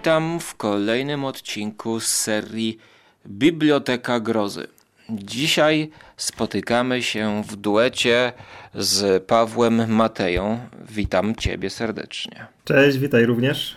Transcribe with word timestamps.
Witam 0.00 0.40
w 0.40 0.54
kolejnym 0.54 1.24
odcinku 1.24 2.00
z 2.00 2.06
serii 2.06 2.78
Biblioteka 3.26 4.20
Grozy. 4.20 4.66
Dzisiaj 5.10 5.90
spotykamy 6.16 7.02
się 7.02 7.42
w 7.48 7.56
duecie 7.56 8.32
z 8.74 9.24
Pawłem 9.24 9.92
Mateją. 9.92 10.58
Witam 10.90 11.34
Ciebie 11.34 11.70
serdecznie. 11.70 12.46
Cześć, 12.64 12.98
witaj 12.98 13.26
również. 13.26 13.76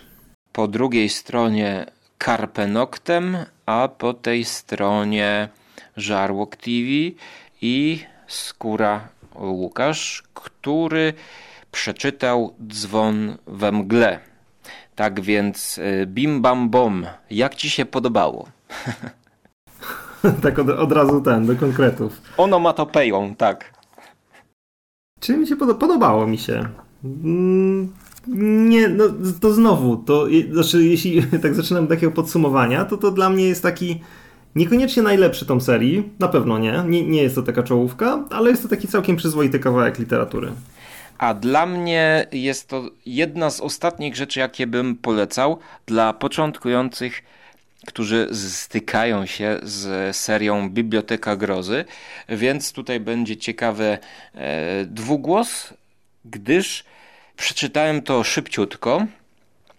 Po 0.52 0.68
drugiej 0.68 1.08
stronie 1.08 1.86
Carpe 2.24 2.66
Noctem, 2.66 3.36
a 3.66 3.88
po 3.88 4.14
tej 4.14 4.44
stronie 4.44 5.48
Żarłok 5.96 6.56
TV 6.56 6.88
i 7.62 8.04
Skóra 8.26 9.08
Łukasz, 9.34 10.22
który 10.34 11.12
przeczytał 11.72 12.54
Dzwon 12.68 13.36
we 13.46 13.72
mgle. 13.72 14.33
Tak 14.94 15.20
więc 15.20 15.78
y, 15.78 16.06
bim 16.06 16.42
bam 16.42 16.70
bom, 16.70 17.06
jak 17.30 17.54
ci 17.54 17.70
się 17.70 17.86
podobało? 17.86 18.48
tak 20.42 20.58
od, 20.58 20.68
od, 20.68 20.92
razu 20.92 21.20
ten, 21.20 21.46
do 21.46 21.56
konkretów. 21.56 22.20
Onomatopeją, 22.36 23.34
tak. 23.34 23.74
Czy 25.20 25.36
mi 25.36 25.46
się 25.46 25.56
podobało? 25.56 25.80
Podobało 25.80 26.26
mi 26.26 26.38
się. 26.38 26.68
Mm, 27.04 27.92
nie, 28.68 28.88
no 28.88 29.04
to 29.40 29.52
znowu, 29.52 29.96
to 29.96 30.26
znaczy 30.52 30.84
jeśli 30.84 31.22
tak 31.42 31.54
zaczynam 31.54 31.86
takiego 31.86 32.12
podsumowania, 32.12 32.84
to 32.84 32.96
to 32.96 33.10
dla 33.10 33.30
mnie 33.30 33.48
jest 33.48 33.62
taki 33.62 34.00
niekoniecznie 34.54 35.02
najlepszy 35.02 35.46
tom 35.46 35.60
serii, 35.60 36.08
na 36.18 36.28
pewno 36.28 36.58
nie. 36.58 36.84
nie, 36.88 37.06
nie 37.06 37.22
jest 37.22 37.34
to 37.34 37.42
taka 37.42 37.62
czołówka, 37.62 38.24
ale 38.30 38.50
jest 38.50 38.62
to 38.62 38.68
taki 38.68 38.88
całkiem 38.88 39.16
przyzwoity 39.16 39.58
kawałek 39.58 39.98
literatury. 39.98 40.52
A 41.18 41.34
dla 41.34 41.66
mnie 41.66 42.26
jest 42.32 42.68
to 42.68 42.90
jedna 43.06 43.50
z 43.50 43.60
ostatnich 43.60 44.16
rzeczy, 44.16 44.40
jakie 44.40 44.66
bym 44.66 44.96
polecał 44.96 45.58
dla 45.86 46.12
początkujących, 46.12 47.22
którzy 47.86 48.28
stykają 48.32 49.26
się 49.26 49.58
z 49.62 50.16
serią 50.16 50.70
Biblioteka 50.70 51.36
Grozy. 51.36 51.84
Więc 52.28 52.72
tutaj 52.72 53.00
będzie 53.00 53.36
ciekawy 53.36 53.98
e, 54.34 54.84
dwugłos, 54.84 55.74
gdyż 56.24 56.84
przeczytałem 57.36 58.02
to 58.02 58.24
szybciutko. 58.24 59.06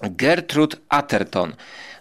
Gertrude 0.02 0.78
Atherton 0.90 1.56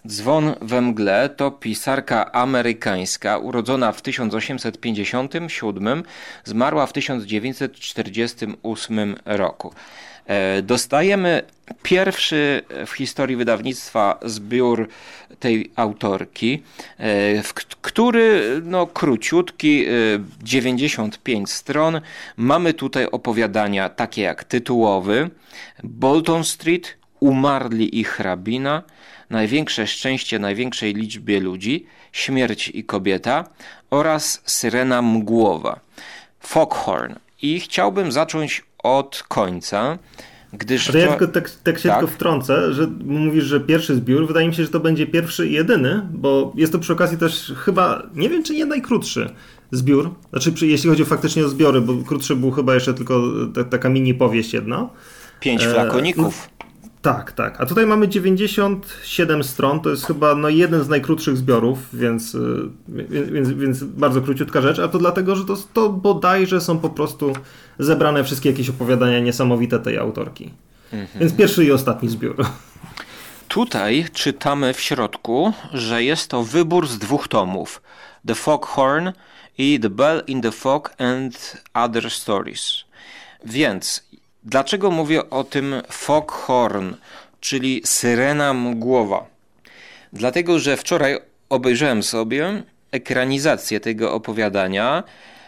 Dzwon 0.06 0.55
we 0.62 0.80
mgle 0.80 1.28
to 1.28 1.50
pisarka 1.50 2.33
amerykańska, 2.33 3.38
urodzona 3.38 3.92
w 3.92 4.02
1857, 4.02 6.02
zmarła 6.44 6.86
w 6.86 6.92
1948 6.92 9.16
roku. 9.25 9.72
E, 10.27 10.62
dostajemy 10.62 11.42
pierwszy 11.82 12.62
w 12.86 12.92
historii 12.92 13.36
wydawnictwa 13.36 14.19
zbiór 14.22 14.88
tej 15.41 15.70
autorki, 15.77 16.62
e, 16.98 17.42
który 17.82 18.60
no, 18.64 18.86
króciutki, 18.86 19.86
95 20.42 21.48
e, 21.48 21.52
stron. 21.52 22.00
Mamy 22.36 22.75
tutaj 22.75 23.06
opowiadania 23.06 23.88
takie 23.88 24.22
jak 24.22 24.44
tytułowy, 24.44 25.30
Bolton 25.82 26.44
Street, 26.44 27.03
Umarli 27.25 28.00
i 28.00 28.05
hrabina, 28.05 28.83
największe 29.30 29.86
szczęście 29.86 30.39
największej 30.39 30.94
liczbie 30.94 31.41
ludzi, 31.41 31.86
śmierć 32.12 32.69
i 32.69 32.84
kobieta 32.84 33.44
oraz 33.91 34.42
syrena 34.44 35.03
mgłowa, 35.03 35.81
Foghorn. 36.41 37.14
I 37.42 37.61
chciałbym 37.61 38.12
zacząć 38.12 38.64
od 38.83 39.25
końca. 39.28 39.98
Gdyż 40.53 40.87
to 40.87 40.98
ja 40.98 41.09
tylko 41.09 41.26
tak, 41.26 41.50
tak 41.50 41.78
się 41.78 41.88
tak? 41.88 41.98
tylko 41.98 42.15
wtrącę, 42.15 42.72
że 42.72 42.87
mówisz, 43.04 43.44
że 43.44 43.60
pierwszy 43.60 43.94
zbiór, 43.94 44.27
wydaje 44.27 44.48
mi 44.48 44.54
się, 44.54 44.62
że 44.62 44.69
to 44.69 44.81
będzie 44.81 45.06
pierwszy 45.06 45.48
i 45.48 45.53
jedyny, 45.53 46.03
bo 46.10 46.53
jest 46.56 46.72
to 46.72 46.78
przy 46.78 46.93
okazji 46.93 47.19
też 47.19 47.53
chyba, 47.56 48.03
nie 48.15 48.28
wiem 48.28 48.43
czy 48.43 48.54
nie 48.54 48.66
najkrótszy 48.66 49.31
zbiór, 49.72 50.10
znaczy 50.31 50.66
jeśli 50.66 50.91
chodzi 50.91 51.04
faktycznie 51.04 51.44
o 51.44 51.48
zbiory, 51.48 51.81
bo 51.81 51.94
krótszy 52.06 52.37
był 52.37 52.50
chyba 52.50 52.75
jeszcze 52.75 52.94
tylko 52.94 53.22
taka 53.71 53.88
mini 53.88 54.15
powieść 54.15 54.53
jedna. 54.53 54.88
Pięć 55.41 55.62
e, 55.65 55.71
flakoników. 55.71 56.48
Tak, 57.04 57.32
tak. 57.32 57.60
A 57.60 57.66
tutaj 57.66 57.87
mamy 57.87 58.09
97 58.09 59.44
stron, 59.44 59.81
to 59.81 59.91
jest 59.91 60.06
chyba 60.06 60.34
no, 60.34 60.48
jeden 60.48 60.84
z 60.84 60.88
najkrótszych 60.88 61.37
zbiorów, 61.37 61.78
więc, 61.92 62.34
y, 62.34 62.70
więc, 63.09 63.48
więc 63.48 63.84
bardzo 63.84 64.22
króciutka 64.22 64.60
rzecz, 64.60 64.78
a 64.78 64.88
to 64.88 64.98
dlatego, 64.98 65.37
że 65.37 65.44
to, 65.44 65.56
to 65.72 65.88
bodajże 65.88 66.60
są 66.60 66.78
po 66.78 66.91
prostu 66.91 67.32
zebrane 67.78 68.25
wszystkie 68.25 68.50
jakieś 68.50 68.69
opowiadania 68.69 69.20
niesamowite 69.20 69.78
tej 69.78 69.98
autorki. 69.98 70.50
Mhm. 70.92 71.20
Więc 71.20 71.37
pierwszy 71.37 71.65
i 71.65 71.72
ostatni 71.72 72.09
zbiór. 72.09 72.47
Tutaj 73.48 74.06
czytamy 74.12 74.75
w 74.75 74.81
środku, 74.81 75.53
że 75.72 76.04
jest 76.04 76.31
to 76.31 76.44
wybór 76.44 76.88
z 76.88 76.98
dwóch 76.98 77.28
tomów: 77.28 77.82
The 78.26 78.34
Foghorn 78.34 79.09
i 79.59 79.81
The 79.81 79.91
Bell 79.91 80.22
in 80.26 80.42
the 80.42 80.53
Fog 80.53 80.94
and 80.98 81.62
Other 81.75 82.10
Stories. 82.10 82.84
Więc 83.44 84.04
Dlaczego 84.44 84.91
mówię 84.91 85.31
o 85.31 85.44
tym 85.44 85.82
foghorn, 85.91 86.94
czyli 87.41 87.82
syrena 87.84 88.55
mgłowa? 88.55 89.27
Dlatego, 90.12 90.59
że 90.59 90.77
wczoraj 90.77 91.19
obejrzałem 91.49 92.03
sobie 92.03 92.62
ekranizację 92.91 93.81
tego 93.81 94.12
opowiadania, 94.12 95.03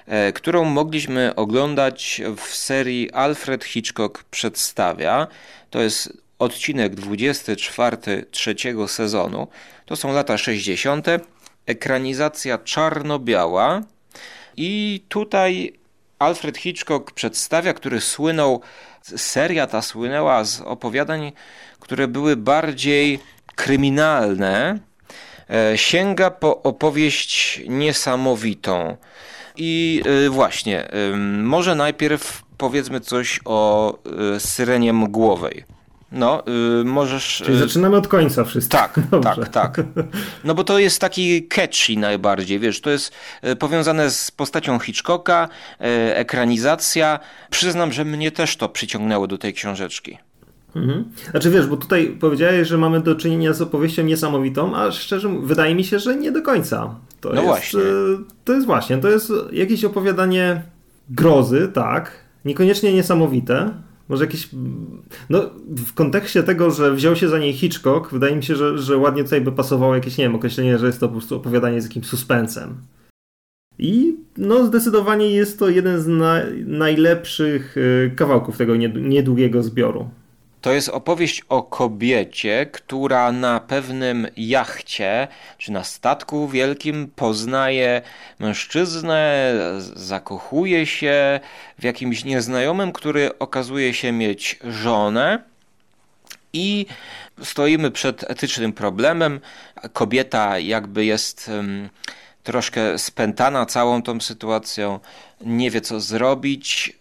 e, 0.06 0.32
którą 0.32 0.64
mogliśmy 0.64 1.34
oglądać 1.34 2.22
w 2.36 2.54
serii 2.54 3.12
Alfred 3.12 3.64
Hitchcock 3.64 4.24
przedstawia. 4.24 5.26
To 5.70 5.80
jest 5.80 6.12
odcinek 6.38 6.94
24 6.94 8.26
trzeciego 8.30 8.88
sezonu. 8.88 9.48
To 9.86 9.96
są 9.96 10.12
lata 10.12 10.38
60. 10.38 11.06
Ekranizacja 11.66 12.58
czarno-biała. 12.58 13.82
I 14.56 15.02
tutaj 15.08 15.72
Alfred 16.18 16.58
Hitchcock 16.58 17.12
przedstawia, 17.12 17.74
który 17.74 18.00
słynął, 18.00 18.60
seria 19.02 19.66
ta 19.66 19.82
słynęła 19.82 20.44
z 20.44 20.60
opowiadań, 20.60 21.32
które 21.80 22.08
były 22.08 22.36
bardziej 22.36 23.18
kryminalne, 23.54 24.78
e, 25.50 25.78
sięga 25.78 26.30
po 26.30 26.62
opowieść 26.62 27.62
niesamowitą. 27.68 28.96
I 29.56 30.02
e, 30.26 30.30
właśnie, 30.30 30.88
może 31.38 31.74
najpierw 31.74 32.42
powiedzmy 32.58 33.00
coś 33.00 33.40
o 33.44 33.92
e, 34.34 34.40
syrenie 34.40 34.92
mgłowej. 34.92 35.75
No, 36.12 36.42
yy, 36.78 36.84
możesz. 36.84 37.42
Czyli 37.44 37.58
zaczynamy 37.58 37.96
od 37.96 38.08
końca 38.08 38.44
wszystko. 38.44 38.78
Tak, 38.78 39.00
tak, 39.24 39.48
tak. 39.48 39.80
No 40.44 40.54
bo 40.54 40.64
to 40.64 40.78
jest 40.78 41.00
taki 41.00 41.48
catchy 41.48 41.96
najbardziej, 41.96 42.58
wiesz, 42.58 42.80
to 42.80 42.90
jest 42.90 43.12
y, 43.44 43.56
powiązane 43.56 44.10
z 44.10 44.30
postacią 44.30 44.78
Hitchcocka, 44.78 45.48
y, 45.80 45.84
ekranizacja. 46.14 47.18
Przyznam, 47.50 47.92
że 47.92 48.04
mnie 48.04 48.30
też 48.30 48.56
to 48.56 48.68
przyciągnęło 48.68 49.26
do 49.26 49.38
tej 49.38 49.54
książeczki. 49.54 50.18
Mhm. 50.76 51.04
Znaczy 51.30 51.50
wiesz, 51.50 51.66
bo 51.66 51.76
tutaj 51.76 52.16
powiedziałeś, 52.20 52.68
że 52.68 52.78
mamy 52.78 53.00
do 53.00 53.14
czynienia 53.14 53.52
z 53.52 53.62
opowieścią 53.62 54.02
niesamowitą, 54.02 54.76
a 54.76 54.92
szczerze 54.92 55.28
wydaje 55.42 55.74
mi 55.74 55.84
się, 55.84 55.98
że 55.98 56.16
nie 56.16 56.32
do 56.32 56.42
końca. 56.42 56.94
To 57.20 57.28
no 57.28 57.34
jest, 57.34 57.46
właśnie. 57.46 57.80
Y, 57.80 58.18
to 58.44 58.52
jest 58.52 58.66
właśnie, 58.66 58.98
to 58.98 59.08
jest 59.08 59.32
jakieś 59.52 59.84
opowiadanie 59.84 60.62
grozy, 61.10 61.70
tak, 61.74 62.12
niekoniecznie 62.44 62.92
niesamowite, 62.92 63.74
może 64.08 64.24
jakieś. 64.24 64.48
No, 65.30 65.50
w 65.68 65.94
kontekście 65.94 66.42
tego, 66.42 66.70
że 66.70 66.94
wziął 66.94 67.16
się 67.16 67.28
za 67.28 67.38
niej 67.38 67.52
Hitchcock, 67.52 68.12
wydaje 68.12 68.36
mi 68.36 68.42
się, 68.42 68.56
że, 68.56 68.78
że 68.78 68.96
ładnie 68.96 69.24
tutaj 69.24 69.40
by 69.40 69.52
pasowało 69.52 69.94
jakieś, 69.94 70.18
nie 70.18 70.24
wiem, 70.24 70.34
określenie, 70.34 70.78
że 70.78 70.86
jest 70.86 71.00
to 71.00 71.08
po 71.08 71.12
prostu 71.12 71.36
opowiadanie 71.36 71.80
z 71.80 71.84
jakimś 71.84 72.06
suspensem. 72.06 72.74
I 73.78 74.16
no, 74.36 74.66
zdecydowanie 74.66 75.30
jest 75.30 75.58
to 75.58 75.68
jeden 75.68 76.00
z 76.00 76.06
na, 76.06 76.40
najlepszych 76.66 77.76
y, 77.76 78.12
kawałków 78.16 78.56
tego 78.56 78.76
niedługiego 78.76 79.62
zbioru. 79.62 80.08
To 80.60 80.72
jest 80.72 80.88
opowieść 80.88 81.42
o 81.48 81.62
kobiecie, 81.62 82.66
która 82.72 83.32
na 83.32 83.60
pewnym 83.60 84.28
jachcie 84.36 85.28
czy 85.58 85.72
na 85.72 85.84
statku 85.84 86.48
wielkim 86.48 87.10
poznaje 87.16 88.02
mężczyznę, 88.38 89.52
zakochuje 89.94 90.86
się 90.86 91.40
w 91.78 91.84
jakimś 91.84 92.24
nieznajomym, 92.24 92.92
który 92.92 93.38
okazuje 93.38 93.94
się 93.94 94.12
mieć 94.12 94.58
żonę. 94.64 95.42
I 96.52 96.86
stoimy 97.42 97.90
przed 97.90 98.30
etycznym 98.30 98.72
problemem. 98.72 99.40
Kobieta 99.92 100.58
jakby 100.58 101.04
jest 101.04 101.50
troszkę 102.42 102.98
spętana 102.98 103.66
całą 103.66 104.02
tą 104.02 104.20
sytuacją, 104.20 105.00
nie 105.40 105.70
wie 105.70 105.80
co 105.80 106.00
zrobić 106.00 106.96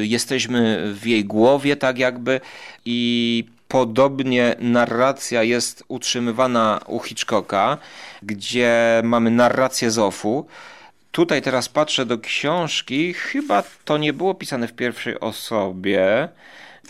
jesteśmy 0.00 0.92
w 0.94 1.06
jej 1.06 1.24
głowie, 1.24 1.76
tak 1.76 1.98
jakby, 1.98 2.40
i 2.84 3.44
podobnie 3.68 4.56
narracja 4.58 5.42
jest 5.42 5.84
utrzymywana 5.88 6.80
u 6.86 7.00
Hitchcocka, 7.00 7.78
gdzie 8.22 9.00
mamy 9.04 9.30
narrację 9.30 9.90
Zofu. 9.90 10.46
Tutaj 11.10 11.42
teraz 11.42 11.68
patrzę 11.68 12.06
do 12.06 12.18
książki, 12.18 13.12
chyba 13.14 13.62
to 13.84 13.98
nie 13.98 14.12
było 14.12 14.34
pisane 14.34 14.68
w 14.68 14.72
pierwszej 14.72 15.20
osobie, 15.20 16.28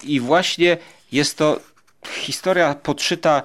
i 0.04 0.20
właśnie 0.20 0.76
jest 1.12 1.38
to 1.38 1.60
historia 2.10 2.74
podszyta 2.74 3.42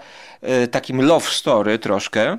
takim 0.71 1.01
love 1.01 1.29
story 1.29 1.79
troszkę, 1.79 2.37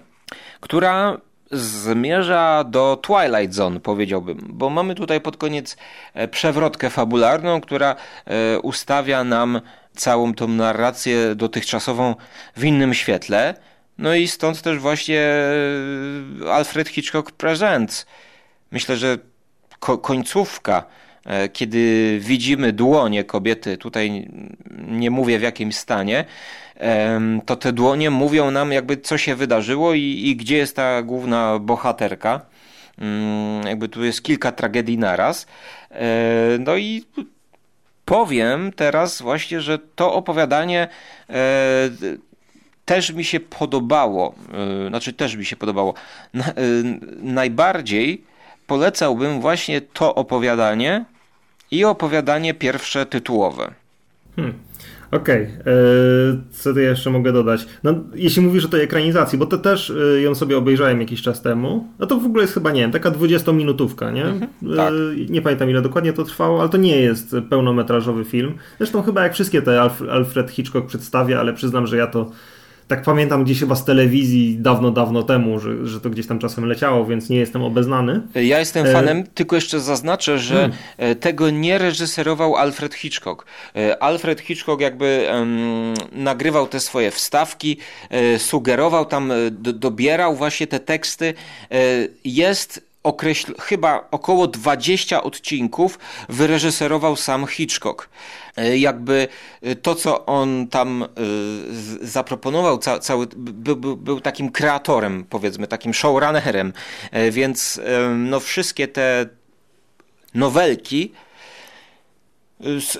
która 0.61 1.19
zmierza 1.53 2.65
do 2.65 2.97
Twilight 3.03 3.55
Zone, 3.55 3.81
powiedziałbym, 3.81 4.39
bo 4.49 4.71
mamy 4.71 4.95
tutaj 4.95 5.21
pod 5.21 5.37
koniec 5.37 5.77
e, 6.15 6.29
przewrotkę 6.29 6.91
fabularną, 6.91 7.61
która 7.61 7.97
e, 8.27 8.61
ustawia 8.61 9.25
nam 9.25 9.61
całą 9.97 10.35
tą 10.35 10.49
narrację 10.49 11.35
dotychczasową 11.35 12.15
w 12.57 12.65
innym 12.65 12.95
świetle. 12.95 13.55
No 13.99 14.15
i 14.15 14.29
stąd 14.29 14.63
też 14.63 14.79
właśnie 14.79 15.21
e, 15.21 16.53
Alfred 16.53 16.89
Hitchcock 16.89 17.31
Presents. 17.31 18.07
Myślę, 18.71 18.97
że 18.97 19.19
ko 19.79 19.99
końcówka, 19.99 20.85
kiedy 21.53 22.17
widzimy 22.21 22.73
dłonie 22.73 23.25
kobiety, 23.25 23.77
tutaj 23.77 24.31
nie 24.89 25.11
mówię 25.11 25.39
w 25.39 25.43
jakim 25.43 25.73
stanie, 25.73 26.25
to 27.47 27.57
te 27.57 27.73
dłonie 27.73 28.11
mówią 28.11 28.51
nam 28.51 28.73
jakby 28.73 28.97
co 28.97 29.19
się 29.19 29.35
wydarzyło 29.35 29.95
i, 29.95 30.01
i 30.01 30.37
gdzie 30.37 30.57
jest 30.57 30.77
ta 30.77 31.03
główna 31.03 31.59
bohaterka. 31.59 32.41
Mm, 32.99 33.67
jakby 33.67 33.89
tu 33.89 34.05
jest 34.05 34.23
kilka 34.23 34.53
tragedii 34.53 34.99
naraz. 34.99 35.47
E, 35.91 36.07
no 36.61 36.77
i 36.77 37.05
powiem 38.05 38.73
teraz 38.73 39.23
właśnie, 39.23 39.61
że 39.61 39.79
to 39.79 40.15
opowiadanie 40.15 40.89
e, 41.31 41.91
też 42.85 43.13
mi 43.13 43.25
się 43.25 43.41
podobało. 43.41 44.35
E, 44.85 44.89
znaczy 44.89 45.13
też 45.13 45.37
mi 45.37 45.45
się 45.45 45.57
podobało. 45.57 45.95
Najbardziej 47.23 48.25
polecałbym 48.67 49.41
właśnie 49.41 49.81
to 49.81 50.15
opowiadanie 50.15 51.05
i 51.71 51.85
opowiadanie 51.85 52.55
pierwsze 52.55 53.07
tytułowe. 53.07 53.71
Hmm. 54.37 54.72
Okej, 55.13 55.49
okay. 55.61 55.75
co 56.51 56.73
tu 56.73 56.81
jeszcze 56.81 57.11
mogę 57.11 57.33
dodać? 57.33 57.67
No, 57.85 57.95
jeśli 58.15 58.43
mówisz 58.43 58.65
o 58.65 58.69
tej 58.69 58.83
ekranizacji, 58.83 59.39
bo 59.39 59.47
to 59.47 59.59
też 59.59 59.91
e, 59.91 60.21
ją 60.21 60.35
sobie 60.35 60.59
obejrzałem 60.59 61.01
jakiś 61.01 61.23
czas 61.23 61.43
temu, 61.43 61.89
no 61.99 62.07
to 62.07 62.21
w 62.21 62.27
ogóle 62.27 62.43
jest 62.43 62.55
chyba, 62.55 62.73
nie 62.73 62.81
wiem, 62.81 62.93
taka 62.93 63.11
20-minutówka, 63.11 64.13
nie? 64.13 64.25
Mhm, 64.25 64.51
e, 64.73 64.77
tak. 64.77 64.95
Nie 65.29 65.43
pamiętam 65.43 65.71
ile 65.71 65.83
dokładnie 65.83 66.13
to 66.13 66.25
trwało, 66.25 66.61
ale 66.61 66.69
to 66.69 66.77
nie 66.77 66.97
jest 67.01 67.37
pełnometrażowy 67.51 68.25
film. 68.25 68.55
Zresztą 68.79 69.03
chyba 69.03 69.23
jak 69.23 69.35
wszystkie 69.35 69.63
te 69.63 69.81
Alf 69.81 70.03
Alfred 70.11 70.51
Hitchcock 70.51 70.87
przedstawia, 70.87 71.41
ale 71.41 71.53
przyznam, 71.53 71.87
że 71.87 71.97
ja 71.97 72.07
to 72.07 72.31
tak 72.89 73.03
pamiętam 73.03 73.45
gdzieś 73.45 73.61
chyba 73.61 73.75
z 73.75 73.85
telewizji 73.85 74.57
dawno, 74.59 74.91
dawno 74.91 75.23
temu, 75.23 75.61
że, 75.61 75.87
że 75.87 76.01
to 76.01 76.11
gdzieś 76.11 76.27
tam 76.27 76.39
czasem 76.39 76.65
leciało, 76.65 77.07
więc 77.07 77.29
nie 77.29 77.37
jestem 77.37 77.63
obeznany. 77.63 78.21
Ja 78.35 78.59
jestem 78.59 78.87
e, 78.87 78.93
fanem, 78.93 79.19
e... 79.19 79.25
tylko 79.35 79.57
jeszcze 79.57 79.81
zaznaczę, 79.81 80.39
że 80.39 80.71
hmm. 80.99 81.17
tego 81.17 81.51
nie 81.51 81.79
reżyserował 81.79 82.57
Alfred 82.57 82.95
Hitchcock. 82.95 83.47
E, 83.77 84.03
Alfred 84.03 84.41
Hitchcock 84.41 84.81
jakby 84.81 85.29
um, 85.33 85.95
nagrywał 86.13 86.67
te 86.67 86.81
swoje 86.81 87.11
wstawki, 87.11 87.77
sugerował 88.39 89.05
tam, 89.05 89.33
do, 89.51 89.73
dobierał 89.73 90.37
właśnie 90.37 90.67
te 90.67 90.81
teksty. 90.81 91.35
Jest 92.25 92.93
określ, 93.03 93.55
chyba 93.61 94.09
około 94.11 94.47
20 94.47 95.23
odcinków 95.23 95.99
wyreżyserował 96.29 97.17
sam 97.17 97.47
Hitchcock. 97.47 98.09
E, 98.57 98.79
jakby 98.79 99.29
e, 99.63 99.77
to, 99.77 99.95
co 99.95 100.27
on 100.27 100.69
tam 100.69 101.03
e, 101.03 101.07
zaproponował, 102.01 102.79
cały, 102.79 103.27
był, 103.37 103.77
był, 103.77 103.97
był 103.97 104.21
takim 104.21 104.51
kreatorem, 104.51 105.25
powiedzmy, 105.31 105.67
takim 105.67 105.95
showrunnerem, 105.95 106.73
więc 107.31 107.81
no, 108.17 108.41
wszystkie 108.41 108.89
te 108.89 109.27
nowelki 110.35 111.13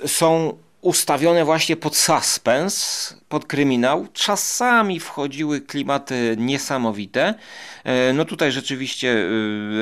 są 0.05 0.57
ustawione 0.83 1.45
właśnie 1.45 1.75
pod 1.75 1.95
suspens, 1.95 3.15
pod 3.29 3.45
kryminał. 3.45 4.07
Czasami 4.13 4.99
wchodziły 4.99 5.61
klimaty 5.61 6.35
niesamowite. 6.39 7.33
E, 7.83 8.13
no 8.13 8.25
tutaj 8.25 8.51
rzeczywiście 8.51 9.27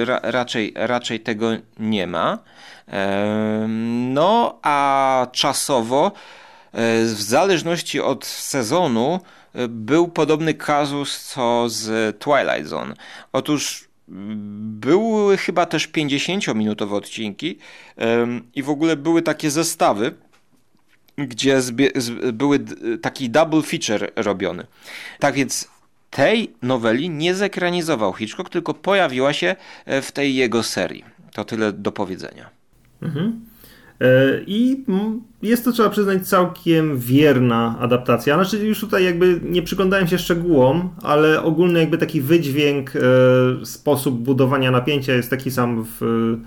e, 0.02 0.06
ra, 0.06 0.20
raczej, 0.24 0.74
raczej 0.76 1.20
tego 1.20 1.50
nie 1.80 2.08
ma. 2.08 2.40
E, 2.88 3.68
no 4.14 4.60
a 4.64 5.28
czasowo, 5.32 6.12
w 7.04 7.22
zależności 7.22 8.02
od 8.02 8.26
sezonu, 8.26 9.20
był 9.70 10.08
podobny 10.08 10.54
kazus 10.54 11.24
co 11.24 11.70
z 11.70 12.18
Twilight 12.20 12.68
Zone. 12.68 12.94
Otóż 13.34 13.88
były 14.08 15.38
chyba 15.38 15.66
też 15.66 15.90
50-minutowe 15.90 16.96
odcinki 16.96 17.58
i 18.56 18.64
w 18.64 18.70
ogóle 18.70 18.96
były 18.96 19.22
takie 19.22 19.52
zestawy 19.52 20.16
gdzie 21.18 21.60
były 22.34 22.60
taki 23.02 23.30
double 23.30 23.62
feature 23.62 24.12
robiony. 24.16 24.68
Tak 25.20 25.36
więc 25.36 25.70
tej 26.12 26.54
noweli 26.62 27.10
nie 27.10 27.36
zekranizował 27.36 28.14
Hitchcock, 28.14 28.50
tylko 28.50 28.74
pojawiła 28.74 29.34
się 29.34 29.56
e, 29.86 30.02
w 30.02 30.12
tej 30.12 30.36
jego 30.36 30.64
serii. 30.64 31.04
To 31.34 31.46
tyle 31.46 31.74
do 31.74 31.92
powiedzenia. 31.92 32.50
Mhm. 33.02 33.42
E, 34.02 34.06
I 34.48 34.86
jest 35.42 35.66
to, 35.66 35.72
trzeba 35.72 35.90
przyznać, 35.90 36.28
całkiem 36.28 36.98
wierna 36.98 37.76
adaptacja. 37.80 38.36
Znaczy, 38.36 38.68
już 38.68 38.80
tutaj 38.80 39.04
jakby 39.04 39.40
nie 39.44 39.62
przyglądałem 39.62 40.08
się 40.08 40.18
szczegółom, 40.18 40.90
ale 41.04 41.44
ogólny 41.44 41.80
jakby 41.80 41.98
taki 41.98 42.22
wydźwięk, 42.22 42.94
e, 42.96 43.00
sposób 43.66 44.20
budowania 44.20 44.72
napięcia 44.72 45.14
jest 45.14 45.30
taki 45.30 45.52
sam 45.52 45.86
w 46.00 46.38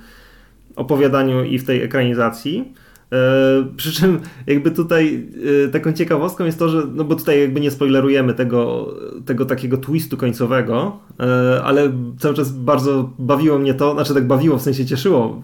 opowiadaniu 0.76 1.44
i 1.44 1.58
w 1.58 1.64
tej 1.64 1.82
ekranizacji. 1.82 2.74
E, 3.14 3.64
przy 3.76 3.92
czym 3.92 4.20
jakby 4.46 4.70
tutaj 4.70 5.28
e, 5.64 5.68
taką 5.68 5.92
ciekawostką 5.92 6.44
jest 6.44 6.58
to, 6.58 6.68
że, 6.68 6.82
no 6.94 7.04
bo 7.04 7.14
tutaj 7.14 7.40
jakby 7.40 7.60
nie 7.60 7.70
spoilerujemy 7.70 8.34
tego, 8.34 8.94
tego 9.26 9.44
takiego 9.44 9.76
twistu 9.76 10.16
końcowego, 10.16 10.98
e, 11.20 11.62
ale 11.64 11.92
cały 12.18 12.34
czas 12.34 12.52
bardzo 12.52 13.10
bawiło 13.18 13.58
mnie 13.58 13.74
to, 13.74 13.94
znaczy 13.94 14.14
tak 14.14 14.26
bawiło, 14.26 14.58
w 14.58 14.62
sensie 14.62 14.86
cieszyło, 14.86 15.42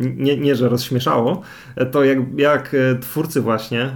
nie, 0.00 0.36
nie 0.36 0.54
że 0.54 0.68
rozśmieszało, 0.68 1.42
to 1.90 2.04
jak, 2.04 2.18
jak 2.36 2.76
twórcy 3.00 3.40
właśnie 3.40 3.90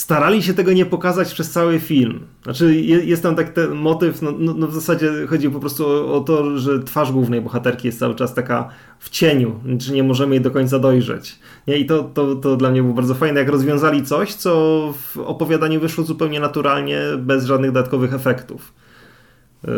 starali 0.00 0.42
się 0.42 0.54
tego 0.54 0.72
nie 0.72 0.86
pokazać 0.86 1.34
przez 1.34 1.50
cały 1.50 1.80
film. 1.80 2.20
Znaczy 2.42 2.74
jest 2.80 3.22
tam 3.22 3.36
tak 3.36 3.52
ten 3.52 3.70
motyw, 3.70 4.22
no, 4.22 4.32
no, 4.38 4.54
no 4.54 4.66
w 4.66 4.74
zasadzie 4.74 5.10
chodzi 5.28 5.50
po 5.50 5.60
prostu 5.60 5.86
o, 5.86 6.14
o, 6.14 6.20
to, 6.20 6.58
że 6.58 6.82
twarz 6.82 7.12
głównej 7.12 7.40
bohaterki 7.40 7.88
jest 7.88 7.98
cały 7.98 8.14
czas 8.14 8.34
taka 8.34 8.68
w 8.98 9.10
cieniu, 9.10 9.60
czy 9.80 9.92
nie 9.92 10.02
możemy 10.02 10.34
jej 10.34 10.44
do 10.44 10.50
końca 10.50 10.78
dojrzeć. 10.78 11.38
Nie? 11.66 11.76
I 11.76 11.86
to, 11.86 12.02
to, 12.02 12.34
to 12.34 12.56
dla 12.56 12.70
mnie 12.70 12.82
było 12.82 12.94
bardzo 12.94 13.14
fajne, 13.14 13.40
jak 13.40 13.48
rozwiązali 13.48 14.02
coś, 14.02 14.34
co 14.34 14.52
w 14.96 15.18
opowiadaniu 15.18 15.80
wyszło 15.80 16.04
zupełnie 16.04 16.40
naturalnie, 16.40 17.00
bez 17.18 17.44
żadnych 17.44 17.72
dodatkowych 17.72 18.14
efektów. 18.14 18.72
Yy, 19.64 19.72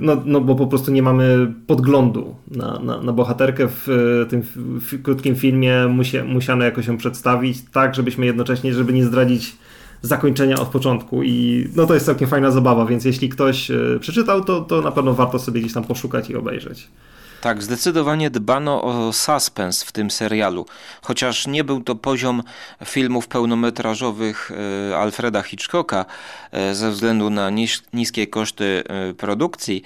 no, 0.00 0.22
no 0.24 0.40
bo 0.40 0.54
po 0.54 0.66
prostu 0.66 0.90
nie 0.90 1.02
mamy 1.02 1.54
podglądu 1.66 2.34
na, 2.50 2.78
na, 2.78 3.02
na 3.02 3.12
bohaterkę 3.12 3.68
w 3.68 3.86
tym 4.28 4.42
w 4.56 5.02
krótkim 5.02 5.36
filmie. 5.36 5.86
Musia, 5.88 6.24
musiano 6.24 6.64
jakoś 6.64 6.86
ją 6.86 6.96
przedstawić 6.96 7.58
tak, 7.72 7.94
żebyśmy 7.94 8.26
jednocześnie, 8.26 8.74
żeby 8.74 8.92
nie 8.92 9.04
zdradzić 9.04 9.56
zakończenia 10.02 10.58
od 10.58 10.68
początku 10.68 11.22
i 11.22 11.68
no 11.76 11.86
to 11.86 11.94
jest 11.94 12.06
całkiem 12.06 12.28
fajna 12.28 12.50
zabawa, 12.50 12.86
więc 12.86 13.04
jeśli 13.04 13.28
ktoś 13.28 13.68
yy, 13.68 13.98
przeczytał, 14.00 14.44
to, 14.44 14.60
to 14.60 14.82
na 14.82 14.90
pewno 14.90 15.14
warto 15.14 15.38
sobie 15.38 15.60
gdzieś 15.60 15.72
tam 15.72 15.84
poszukać 15.84 16.30
i 16.30 16.36
obejrzeć. 16.36 16.88
Tak, 17.40 17.62
zdecydowanie 17.62 18.30
dbano 18.30 18.82
o 18.82 19.12
suspens 19.12 19.82
w 19.82 19.92
tym 19.92 20.10
serialu. 20.10 20.66
Chociaż 21.02 21.46
nie 21.46 21.64
był 21.64 21.82
to 21.82 21.94
poziom 21.94 22.42
filmów 22.84 23.28
pełnometrażowych 23.28 24.50
e, 24.90 24.96
Alfreda 24.96 25.42
Hitchcocka 25.42 26.04
e, 26.52 26.74
ze 26.74 26.90
względu 26.90 27.30
na 27.30 27.50
niskie 27.92 28.26
koszty 28.26 28.82
e, 28.86 29.14
produkcji, 29.14 29.82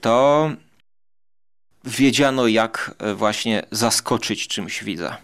to 0.00 0.50
wiedziano 1.84 2.46
jak 2.46 2.94
właśnie 3.14 3.62
zaskoczyć 3.70 4.48
czymś 4.48 4.84
widza. 4.84 5.16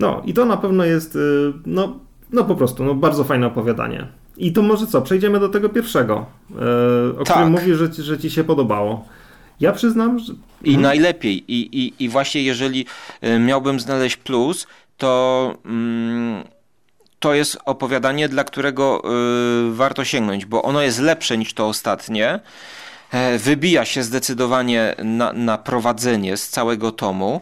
No 0.00 0.22
i 0.24 0.34
to 0.34 0.44
na 0.44 0.56
pewno 0.56 0.84
jest 0.84 1.18
no, 1.66 1.98
no 2.32 2.44
po 2.44 2.54
prostu 2.54 2.84
no, 2.84 2.94
bardzo 2.94 3.24
fajne 3.24 3.46
opowiadanie. 3.46 4.06
I 4.38 4.52
to 4.52 4.62
może 4.62 4.86
co, 4.86 5.02
przejdziemy 5.02 5.40
do 5.40 5.48
tego 5.48 5.68
pierwszego, 5.68 6.26
e, 6.50 7.18
o 7.18 7.24
tak. 7.24 7.36
którym 7.36 7.50
mówisz, 7.50 7.76
że, 7.76 8.02
że 8.02 8.18
ci 8.18 8.30
się 8.30 8.44
podobało. 8.44 9.04
Ja 9.60 9.72
przyznam, 9.72 10.18
że... 10.18 10.32
I 10.62 10.70
hmm. 10.70 10.82
najlepiej. 10.82 11.44
I, 11.52 11.84
i, 11.84 12.04
I 12.04 12.08
właśnie 12.08 12.42
jeżeli 12.42 12.86
e, 13.20 13.38
miałbym 13.38 13.80
znaleźć 13.80 14.16
plus, 14.16 14.66
to... 14.96 15.54
Mm, 15.64 16.44
to 17.20 17.34
jest 17.34 17.58
opowiadanie, 17.64 18.28
dla 18.28 18.44
którego 18.44 19.02
y, 19.68 19.74
warto 19.74 20.04
sięgnąć, 20.04 20.46
bo 20.46 20.62
ono 20.62 20.82
jest 20.82 20.98
lepsze 20.98 21.38
niż 21.38 21.54
to 21.54 21.68
ostatnie. 21.68 22.40
wybija 23.38 23.84
się 23.84 24.02
zdecydowanie 24.02 24.94
na, 25.04 25.32
na 25.32 25.58
prowadzenie 25.58 26.36
z 26.36 26.48
całego 26.48 26.92
tomu. 26.92 27.40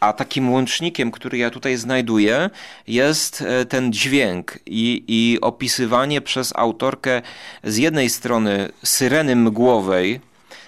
A 0.00 0.12
takim 0.12 0.52
łącznikiem, 0.52 1.10
który 1.10 1.38
ja 1.38 1.50
tutaj 1.50 1.76
znajduję, 1.76 2.50
jest 2.86 3.42
e, 3.42 3.64
ten 3.64 3.92
dźwięk 3.92 4.58
i, 4.66 5.04
i 5.08 5.40
opisywanie 5.40 6.20
przez 6.20 6.52
autorkę 6.56 7.22
z 7.64 7.76
jednej 7.76 8.10
strony 8.10 8.68
syreny 8.82 9.36
mgłowej, 9.36 10.20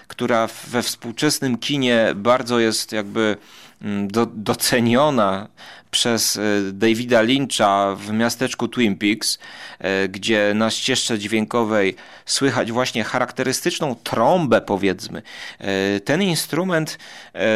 która 0.07 0.47
we 0.67 0.83
współczesnym 0.83 1.57
kinie 1.57 2.07
bardzo 2.15 2.59
jest 2.59 2.91
jakby 2.91 3.37
mm, 3.81 4.07
do, 4.07 4.25
doceniona 4.25 5.47
przez 5.91 6.37
e, 6.37 6.41
Davida 6.73 7.21
Lyncha 7.21 7.95
w 7.95 8.11
miasteczku 8.11 8.67
Twin 8.67 8.97
Peaks, 8.97 9.39
e, 9.79 10.07
gdzie 10.07 10.51
na 10.55 10.69
ścieżce 10.69 11.19
dźwiękowej 11.19 11.95
słychać 12.25 12.71
właśnie 12.71 13.03
charakterystyczną 13.03 13.95
trąbę, 14.03 14.61
powiedzmy. 14.61 15.21
E, 15.59 15.99
ten 15.99 16.21
instrument 16.21 16.97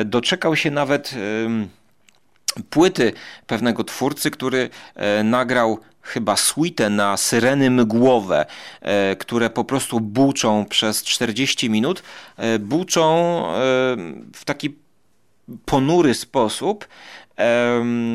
doczekał 0.05 0.55
się 0.55 0.71
nawet 0.71 1.15
płyty 2.69 3.13
pewnego 3.47 3.83
twórcy, 3.83 4.31
który 4.31 4.69
nagrał 5.23 5.79
chyba 6.01 6.35
suite 6.35 6.89
na 6.89 7.17
syreny 7.17 7.71
mgłowe, 7.71 8.45
które 9.19 9.49
po 9.49 9.63
prostu 9.63 9.99
buczą 9.99 10.65
przez 10.65 11.03
40 11.03 11.69
minut. 11.69 12.03
Buczą 12.59 13.43
w 14.33 14.45
taki 14.45 14.75
ponury 15.65 16.13
sposób, 16.13 16.87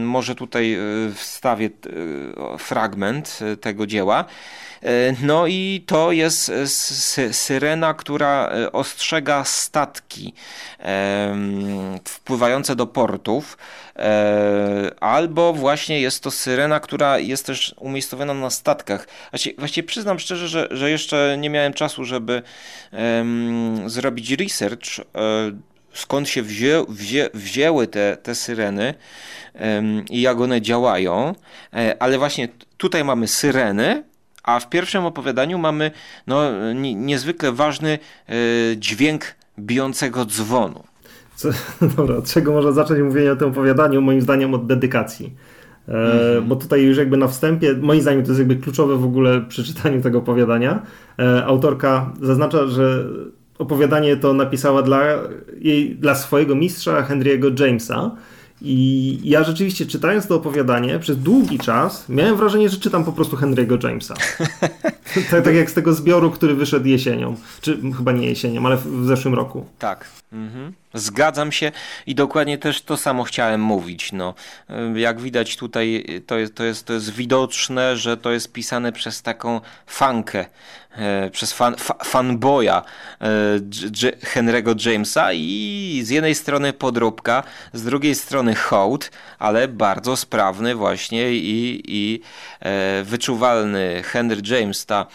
może 0.04 0.34
tutaj 0.34 0.74
e, 0.74 0.78
wstawię 1.14 1.66
e, 1.66 2.58
fragment 2.58 3.38
e, 3.42 3.56
tego 3.56 3.86
dzieła. 3.86 4.24
No 5.22 5.46
i 5.46 5.84
to 5.86 6.12
jest 6.12 6.52
syrena, 7.32 7.94
która 7.94 8.50
ostrzega 8.72 9.44
statki 9.44 10.34
wpływające 12.04 12.76
do 12.76 12.86
portów, 12.86 13.58
albo 15.00 15.52
właśnie 15.52 16.00
jest 16.00 16.22
to 16.22 16.30
syrena, 16.30 16.80
która 16.80 17.18
jest 17.18 17.46
też 17.46 17.74
umiejscowiona 17.78 18.34
na 18.34 18.50
statkach. 18.50 19.08
Właściwie, 19.58 19.88
przyznam 19.88 20.18
szczerze, 20.18 20.48
że, 20.48 20.68
że 20.70 20.90
jeszcze 20.90 21.36
nie 21.38 21.50
miałem 21.50 21.72
czasu, 21.72 22.04
żeby 22.04 22.42
zrobić 23.86 24.30
research 24.30 25.00
skąd 25.94 26.28
się 26.28 26.42
wzię, 26.42 26.84
wzię, 26.88 27.30
wzięły 27.34 27.86
te, 27.86 28.16
te 28.22 28.34
syreny 28.34 28.94
i 30.10 30.20
jak 30.20 30.40
one 30.40 30.60
działają, 30.60 31.34
e, 31.74 32.02
ale 32.02 32.18
właśnie 32.18 32.48
tutaj 32.76 33.04
mamy 33.04 33.28
syreny, 33.28 34.04
a 34.42 34.60
w 34.60 34.68
pierwszym 34.68 35.04
opowiadaniu 35.04 35.58
mamy 35.58 35.90
no, 36.26 36.42
niezwykle 36.94 37.52
ważny 37.52 37.98
e, 38.28 38.32
dźwięk 38.76 39.24
bijącego 39.58 40.24
dzwonu. 40.24 40.82
Co, 41.36 41.48
dobra, 41.96 42.16
od 42.16 42.32
czego 42.32 42.52
można 42.52 42.72
zacząć 42.72 43.00
mówienie 43.00 43.32
o 43.32 43.36
tym 43.36 43.48
opowiadaniu? 43.48 44.00
Moim 44.00 44.20
zdaniem 44.20 44.54
od 44.54 44.66
dedykacji. 44.66 45.34
E, 45.88 45.92
mhm. 45.92 46.48
Bo 46.48 46.56
tutaj 46.56 46.82
już 46.82 46.98
jakby 46.98 47.16
na 47.16 47.28
wstępie, 47.28 47.74
moim 47.74 48.00
zdaniem 48.00 48.22
to 48.22 48.28
jest 48.28 48.38
jakby 48.38 48.56
kluczowe 48.56 48.96
w 48.96 49.04
ogóle 49.04 49.40
przy 49.40 49.64
czytaniu 49.64 50.02
tego 50.02 50.18
opowiadania. 50.18 50.82
E, 51.18 51.44
autorka 51.44 52.12
zaznacza, 52.22 52.66
że 52.66 53.04
opowiadanie 53.60 54.16
to 54.16 54.32
napisała 54.32 54.82
dla, 54.82 55.02
jej, 55.60 55.96
dla 55.96 56.14
swojego 56.14 56.54
mistrza 56.54 57.02
Henry'ego 57.02 57.60
Jamesa. 57.60 58.10
I 58.62 59.18
ja 59.24 59.44
rzeczywiście 59.44 59.86
czytając 59.86 60.26
to 60.26 60.36
opowiadanie 60.36 60.98
przez 60.98 61.18
długi 61.18 61.58
czas 61.58 62.08
miałem 62.08 62.36
wrażenie, 62.36 62.68
że 62.68 62.76
czytam 62.76 63.04
po 63.04 63.12
prostu 63.12 63.36
Henry'ego 63.36 63.84
Jamesa. 63.88 64.14
tak, 65.30 65.44
tak, 65.44 65.54
jak 65.54 65.70
z 65.70 65.74
tego 65.74 65.92
zbioru, 65.92 66.30
który 66.30 66.54
wyszedł 66.54 66.86
jesienią. 66.86 67.36
Czy 67.60 67.78
chyba 67.96 68.12
nie 68.12 68.26
jesienią, 68.26 68.66
ale 68.66 68.76
w, 68.76 68.86
w 68.86 69.06
zeszłym 69.06 69.34
roku. 69.34 69.66
Tak. 69.78 70.08
Mhm. 70.32 70.72
Zgadzam 70.94 71.52
się 71.52 71.72
i 72.06 72.14
dokładnie 72.14 72.58
też 72.58 72.82
to 72.82 72.96
samo 72.96 73.24
chciałem 73.24 73.60
mówić. 73.60 74.12
No, 74.12 74.34
jak 74.94 75.20
widać 75.20 75.56
tutaj 75.56 76.04
to 76.26 76.38
jest, 76.38 76.54
to, 76.54 76.64
jest, 76.64 76.86
to 76.86 76.92
jest 76.92 77.10
widoczne, 77.10 77.96
że 77.96 78.16
to 78.16 78.30
jest 78.30 78.52
pisane 78.52 78.92
przez 78.92 79.22
taką 79.22 79.60
fankę, 79.86 80.46
e, 80.92 81.30
przez 81.30 81.52
fan, 81.52 81.76
fa, 81.76 81.94
fanboya 82.04 82.68
e, 82.68 82.82
Henry'ego 84.34 84.86
Jamesa 84.90 85.32
i 85.32 86.00
z 86.04 86.10
jednej 86.10 86.34
strony 86.34 86.72
podróbka, 86.72 87.42
z 87.72 87.82
drugiej 87.82 88.14
strony 88.14 88.54
hołd, 88.54 89.10
ale 89.38 89.68
bardzo 89.68 90.16
sprawny 90.16 90.74
właśnie 90.74 91.32
i, 91.32 91.82
i 91.88 92.20
e, 92.60 93.02
wyczuwalny 93.04 94.02
Henry 94.04 94.42
James, 94.44 94.86
ta 94.86 95.06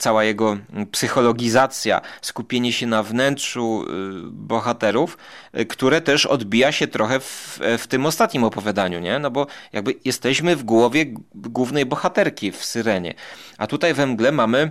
cała 0.00 0.24
jego 0.24 0.56
psychologizacja, 0.92 2.00
skupienie 2.22 2.72
się 2.72 2.86
na 2.86 3.02
wnętrzu 3.02 3.84
y, 3.84 3.86
bohaterów, 4.30 5.18
y, 5.58 5.66
które 5.66 6.00
też 6.00 6.26
odbija 6.26 6.72
się 6.72 6.86
trochę 6.86 7.20
w, 7.20 7.58
w 7.78 7.86
tym 7.86 8.06
ostatnim 8.06 8.44
opowiadaniu, 8.44 9.00
nie? 9.00 9.18
No 9.18 9.30
bo 9.30 9.46
jakby 9.72 9.94
jesteśmy 10.04 10.56
w 10.56 10.62
głowie 10.64 11.06
głównej 11.34 11.86
bohaterki 11.86 12.52
w 12.52 12.64
Syrenie, 12.64 13.14
a 13.58 13.66
tutaj 13.66 13.94
we 13.94 14.06
mgle 14.06 14.32
mamy 14.32 14.70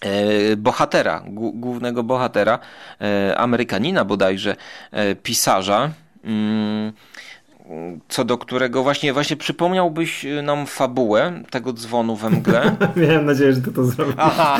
e, 0.00 0.56
bohatera, 0.56 1.22
głównego 1.54 2.02
bohatera, 2.02 2.58
e, 3.00 3.38
Amerykanina 3.38 4.04
bodajże, 4.04 4.56
e, 4.90 5.14
pisarza, 5.14 5.90
mm, 6.24 6.92
co 8.08 8.24
do 8.24 8.38
którego 8.38 8.82
właśnie, 8.82 9.12
właśnie 9.12 9.36
przypomniałbyś 9.36 10.24
y, 10.24 10.42
nam 10.42 10.66
fabułę 10.66 11.42
tego 11.50 11.72
dzwonu 11.72 12.16
we 12.16 12.30
mgle. 12.30 12.76
Miałem 12.96 13.26
nadzieję, 13.26 13.52
że 13.52 13.60
ty 13.60 13.72
to 13.72 13.84
zrobisz. 13.84 14.14
Aha. 14.18 14.58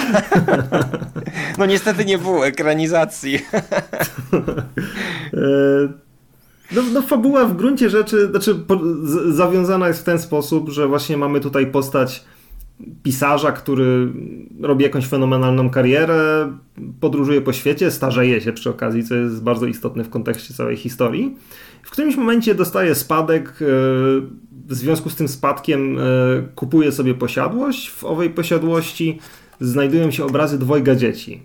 No 1.58 1.66
niestety 1.66 2.04
nie 2.04 2.18
było 2.18 2.46
ekranizacji. 2.46 3.38
E, 5.34 5.88
no, 6.72 6.82
no 6.92 7.02
fabuła 7.02 7.44
w 7.44 7.56
gruncie 7.56 7.90
rzeczy, 7.90 8.26
znaczy 8.26 8.54
po, 8.54 8.78
z, 9.02 9.34
zawiązana 9.36 9.88
jest 9.88 10.00
w 10.00 10.04
ten 10.04 10.18
sposób, 10.18 10.68
że 10.68 10.88
właśnie 10.88 11.16
mamy 11.16 11.40
tutaj 11.40 11.66
postać 11.66 12.25
pisarza, 13.02 13.52
który 13.52 14.12
robi 14.60 14.84
jakąś 14.84 15.06
fenomenalną 15.06 15.70
karierę, 15.70 16.52
podróżuje 17.00 17.40
po 17.40 17.52
świecie, 17.52 17.90
starzeje 17.90 18.40
się 18.40 18.52
przy 18.52 18.70
okazji, 18.70 19.04
co 19.04 19.14
jest 19.14 19.42
bardzo 19.42 19.66
istotne 19.66 20.04
w 20.04 20.10
kontekście 20.10 20.54
całej 20.54 20.76
historii. 20.76 21.36
Którymś 21.96 22.16
momencie 22.16 22.54
dostaje 22.54 22.94
spadek, 22.94 23.48
e, 23.48 23.54
w 24.66 24.74
związku 24.74 25.10
z 25.10 25.16
tym 25.16 25.28
spadkiem 25.28 25.98
e, 25.98 26.02
kupuje 26.54 26.92
sobie 26.92 27.14
posiadłość. 27.14 27.90
W 27.90 28.04
owej 28.04 28.30
posiadłości 28.30 29.18
znajdują 29.60 30.10
się 30.10 30.24
obrazy 30.24 30.58
dwojga 30.58 30.94
dzieci, 30.94 31.42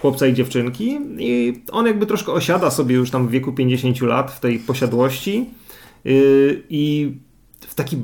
chłopca 0.00 0.26
i 0.26 0.34
dziewczynki. 0.34 0.98
I 1.18 1.62
on 1.72 1.86
jakby 1.86 2.06
troszkę 2.06 2.32
osiada 2.32 2.70
sobie 2.70 2.94
już 2.94 3.10
tam 3.10 3.28
w 3.28 3.30
wieku 3.30 3.52
50 3.52 4.00
lat 4.00 4.30
w 4.30 4.40
tej 4.40 4.58
posiadłości. 4.58 5.50
E, 6.06 6.10
i 6.70 7.14
w 7.60 7.74
taki 7.74 7.96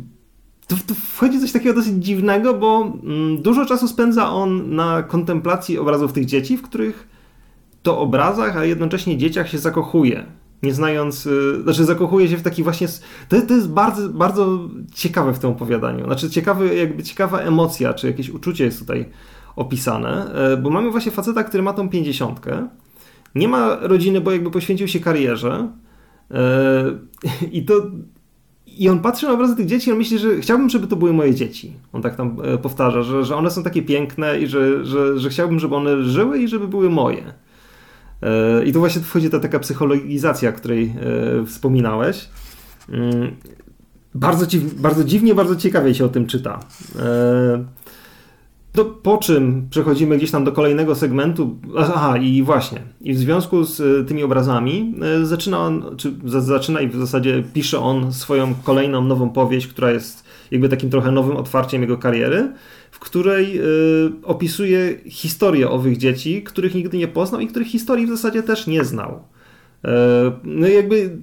tu, 0.66 0.76
tu 0.86 0.94
wchodzi 0.94 1.40
coś 1.40 1.52
takiego 1.52 1.74
dosyć 1.74 2.04
dziwnego, 2.04 2.54
bo 2.54 2.92
mm, 3.04 3.42
dużo 3.42 3.66
czasu 3.66 3.88
spędza 3.88 4.30
on 4.30 4.74
na 4.74 5.02
kontemplacji 5.02 5.78
obrazów 5.78 6.12
tych 6.12 6.24
dzieci, 6.24 6.56
w 6.56 6.62
których 6.62 7.08
to 7.82 7.98
obrazach, 7.98 8.56
a 8.56 8.64
jednocześnie 8.64 9.18
dzieciach 9.18 9.48
się 9.50 9.58
zakochuje 9.58 10.26
nie 10.62 10.74
znając, 10.74 11.26
y, 11.26 11.62
znaczy 11.62 11.84
zakochuje 11.84 12.28
się 12.28 12.36
w 12.36 12.42
taki 12.42 12.62
właśnie, 12.62 12.88
to, 13.28 13.42
to 13.42 13.54
jest 13.54 13.68
bardzo, 13.68 14.08
bardzo 14.08 14.68
ciekawe 14.94 15.34
w 15.34 15.38
tym 15.38 15.50
opowiadaniu, 15.50 16.04
znaczy 16.04 16.30
ciekawy, 16.30 16.76
jakby 16.76 17.02
ciekawa 17.02 17.38
emocja, 17.38 17.94
czy 17.94 18.06
jakieś 18.06 18.30
uczucie 18.30 18.64
jest 18.64 18.78
tutaj 18.78 19.08
opisane, 19.56 20.34
e, 20.34 20.56
bo 20.56 20.70
mamy 20.70 20.90
właśnie 20.90 21.12
faceta, 21.12 21.44
który 21.44 21.62
ma 21.62 21.72
tą 21.72 21.88
pięćdziesiątkę, 21.88 22.68
nie 23.34 23.48
ma 23.48 23.76
rodziny, 23.80 24.20
bo 24.20 24.32
jakby 24.32 24.50
poświęcił 24.50 24.88
się 24.88 25.00
karierze 25.00 25.68
e, 26.30 26.84
i 27.52 27.64
to 27.64 27.74
i 28.78 28.88
on 28.88 29.00
patrzy 29.00 29.26
na 29.26 29.32
obrazy 29.32 29.56
tych 29.56 29.66
dzieci 29.66 29.88
i 29.88 29.92
on 29.92 29.98
myśli, 29.98 30.18
że 30.18 30.36
chciałbym, 30.36 30.70
żeby 30.70 30.86
to 30.86 30.96
były 30.96 31.12
moje 31.12 31.34
dzieci. 31.34 31.72
On 31.92 32.02
tak 32.02 32.16
tam 32.16 32.36
e, 32.44 32.58
powtarza, 32.58 33.02
że, 33.02 33.24
że 33.24 33.36
one 33.36 33.50
są 33.50 33.62
takie 33.62 33.82
piękne 33.82 34.40
i 34.40 34.46
że, 34.46 34.84
że, 34.84 35.18
że 35.18 35.30
chciałbym, 35.30 35.58
żeby 35.58 35.74
one 35.76 36.02
żyły 36.02 36.38
i 36.38 36.48
żeby 36.48 36.68
były 36.68 36.90
moje. 36.90 37.34
E, 38.22 38.64
I 38.64 38.72
tu 38.72 38.78
właśnie 38.78 39.02
wchodzi 39.02 39.30
ta 39.30 39.40
taka 39.40 39.58
psychologizacja, 39.58 40.50
o 40.50 40.52
której 40.52 40.94
e, 41.42 41.46
wspominałeś. 41.46 42.28
Mm, 42.88 43.36
bardzo, 44.14 44.46
bardzo 44.76 45.04
dziwnie, 45.04 45.34
bardzo 45.34 45.56
ciekawie 45.56 45.94
się 45.94 46.04
o 46.04 46.08
tym 46.08 46.26
czyta. 46.26 46.60
E, 48.78 48.84
to 48.84 48.84
po 48.84 49.18
czym 49.18 49.66
przechodzimy 49.70 50.16
gdzieś 50.16 50.30
tam 50.30 50.44
do 50.44 50.52
kolejnego 50.52 50.94
segmentu. 50.94 51.58
Aha, 51.78 52.16
i 52.16 52.42
właśnie. 52.42 52.82
I 53.00 53.14
w 53.14 53.18
związku 53.18 53.64
z 53.64 54.08
tymi 54.08 54.22
obrazami 54.22 54.94
zaczyna 55.22 55.58
on, 55.58 55.96
czy 55.96 56.14
zaczyna 56.24 56.80
i 56.80 56.88
w 56.88 56.96
zasadzie 56.96 57.44
pisze 57.54 57.78
on 57.78 58.12
swoją 58.12 58.54
kolejną 58.64 59.04
nową 59.04 59.30
powieść, 59.30 59.66
która 59.66 59.90
jest 59.90 60.24
jakby 60.50 60.68
takim 60.68 60.90
trochę 60.90 61.12
nowym 61.12 61.36
otwarciem 61.36 61.82
jego 61.82 61.98
kariery 61.98 62.52
w 62.90 62.98
której 62.98 63.60
y, 63.60 63.64
opisuje 64.24 64.98
historię 65.06 65.70
owych 65.70 65.96
dzieci, 65.96 66.42
których 66.42 66.74
nigdy 66.74 66.98
nie 66.98 67.08
poznał 67.08 67.40
i 67.40 67.46
których 67.46 67.68
historii 67.68 68.06
w 68.06 68.10
zasadzie 68.10 68.42
też 68.42 68.66
nie 68.66 68.84
znał. 68.84 69.24
E, 69.84 70.32
no 70.44 70.66
jakby 70.66 71.18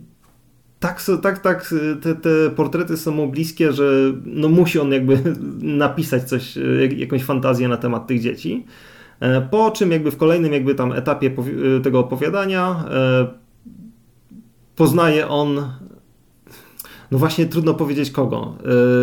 tak, 0.86 1.04
tak, 1.22 1.40
tak 1.40 1.74
te, 2.02 2.16
te 2.16 2.50
portrety 2.56 2.98
są 2.98 3.12
mu 3.12 3.28
bliskie, 3.28 3.74
że 3.74 4.14
no 4.26 4.50
musi 4.50 4.80
on 4.80 4.92
jakby 4.92 5.22
napisać 5.84 6.24
coś, 6.24 6.58
jakąś 6.98 7.24
fantazję 7.24 7.68
na 7.68 7.78
temat 7.78 8.08
tych 8.08 8.22
dzieci. 8.22 8.66
E, 9.20 9.42
po 9.42 9.72
czym 9.72 9.92
jakby 9.92 10.12
w 10.12 10.18
kolejnym 10.18 10.54
jakby 10.54 10.76
tam 10.76 10.92
etapie 10.92 11.32
tego 11.84 12.00
opowiadania 12.00 12.84
e, 12.90 13.28
poznaje 14.76 15.28
on 15.28 15.72
no 17.12 17.18
właśnie 17.18 17.46
trudno 17.46 17.74
powiedzieć 17.74 18.12
kogo. 18.12 18.58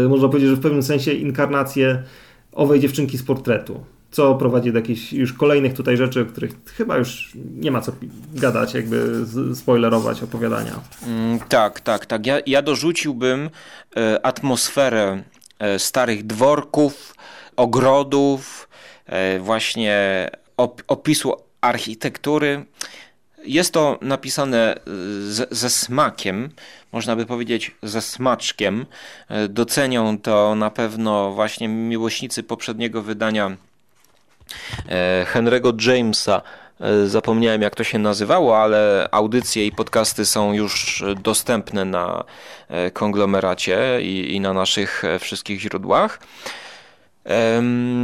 Można 0.08 0.28
powiedzieć, 0.28 0.50
że 0.50 0.56
w 0.56 0.60
pewnym 0.60 0.82
sensie 0.82 1.12
inkarnację 1.12 2.02
owej 2.52 2.80
dziewczynki 2.80 3.18
z 3.18 3.22
portretu. 3.22 3.80
Co 4.12 4.34
prowadzi 4.34 4.72
do 4.72 4.78
jakichś 4.78 5.12
już 5.12 5.32
kolejnych 5.32 5.74
tutaj 5.74 5.96
rzeczy, 5.96 6.20
o 6.20 6.24
których 6.24 6.52
chyba 6.76 6.96
już 6.96 7.32
nie 7.54 7.70
ma 7.70 7.80
co 7.80 7.92
gadać, 8.34 8.74
jakby 8.74 9.26
spoilerować 9.54 10.22
opowiadania. 10.22 10.80
Mm, 11.06 11.38
tak, 11.38 11.80
tak, 11.80 12.06
tak. 12.06 12.26
Ja, 12.26 12.38
ja 12.46 12.62
dorzuciłbym 12.62 13.50
e, 13.96 14.26
atmosferę 14.26 15.22
e, 15.58 15.78
starych 15.78 16.26
dworków, 16.26 17.14
ogrodów, 17.56 18.68
e, 19.06 19.38
właśnie 19.38 20.28
op, 20.56 20.82
opisu 20.88 21.32
architektury. 21.60 22.64
Jest 23.44 23.72
to 23.72 23.98
napisane 24.02 24.74
z, 25.28 25.54
ze 25.54 25.70
smakiem, 25.70 26.50
można 26.92 27.16
by 27.16 27.26
powiedzieć 27.26 27.76
ze 27.82 28.02
smaczkiem. 28.02 28.86
Docenią 29.48 30.18
to 30.18 30.54
na 30.54 30.70
pewno 30.70 31.32
właśnie 31.32 31.68
miłośnicy 31.68 32.42
poprzedniego 32.42 33.02
wydania 33.02 33.56
E, 33.71 33.71
Henry'ego 35.24 35.72
Jamesa. 35.86 36.42
E, 36.80 37.06
zapomniałem 37.06 37.62
jak 37.62 37.74
to 37.74 37.84
się 37.84 37.98
nazywało, 37.98 38.62
ale 38.62 39.08
audycje 39.10 39.66
i 39.66 39.72
podcasty 39.72 40.26
są 40.26 40.52
już 40.52 41.04
dostępne 41.22 41.84
na 41.84 42.24
e, 42.68 42.90
konglomeracie 42.90 43.98
i, 44.02 44.34
i 44.34 44.40
na 44.40 44.52
naszych 44.52 45.02
wszystkich 45.20 45.60
źródłach. 45.60 46.20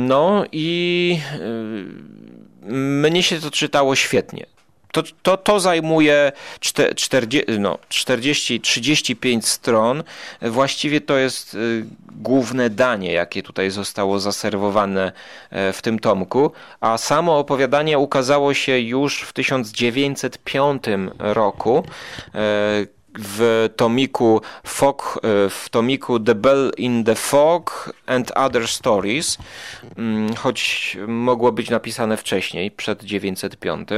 No 0.06 0.44
i 0.52 1.20
mnie 2.62 3.22
się 3.22 3.40
to 3.40 3.50
czytało 3.50 3.96
świetnie 3.96 4.46
to, 4.92 5.02
to, 5.22 5.36
to 5.36 5.60
zajmuje 5.60 6.32
40, 6.60 7.58
no, 7.58 7.78
40-35 7.90 9.42
stron. 9.42 10.02
Właściwie 10.42 11.00
to 11.00 11.16
jest 11.16 11.54
y, 11.54 11.84
główne 12.10 12.70
danie, 12.70 13.12
jakie 13.12 13.42
tutaj 13.42 13.70
zostało 13.70 14.20
zaserwowane 14.20 15.12
e, 15.50 15.72
w 15.72 15.82
tym 15.82 15.98
tomku, 15.98 16.52
a 16.80 16.98
samo 16.98 17.38
opowiadanie 17.38 17.98
ukazało 17.98 18.54
się 18.54 18.78
już 18.78 19.22
w 19.22 19.32
1905 19.32 20.84
roku 21.18 21.78
e, 21.78 22.86
w 23.18 23.70
tomiku, 23.76 24.40
Fog, 24.66 25.20
e, 25.22 25.50
w 25.50 25.66
tomiku 25.70 26.20
The 26.20 26.34
Bell 26.34 26.72
in 26.76 27.04
the 27.04 27.14
Fog 27.14 27.92
and 28.06 28.30
Other 28.30 28.68
Stories, 28.68 29.38
mm, 29.96 30.34
choć 30.34 30.96
mogło 31.08 31.52
być 31.52 31.70
napisane 31.70 32.16
wcześniej, 32.16 32.70
przed 32.70 33.04
905. 33.04 33.88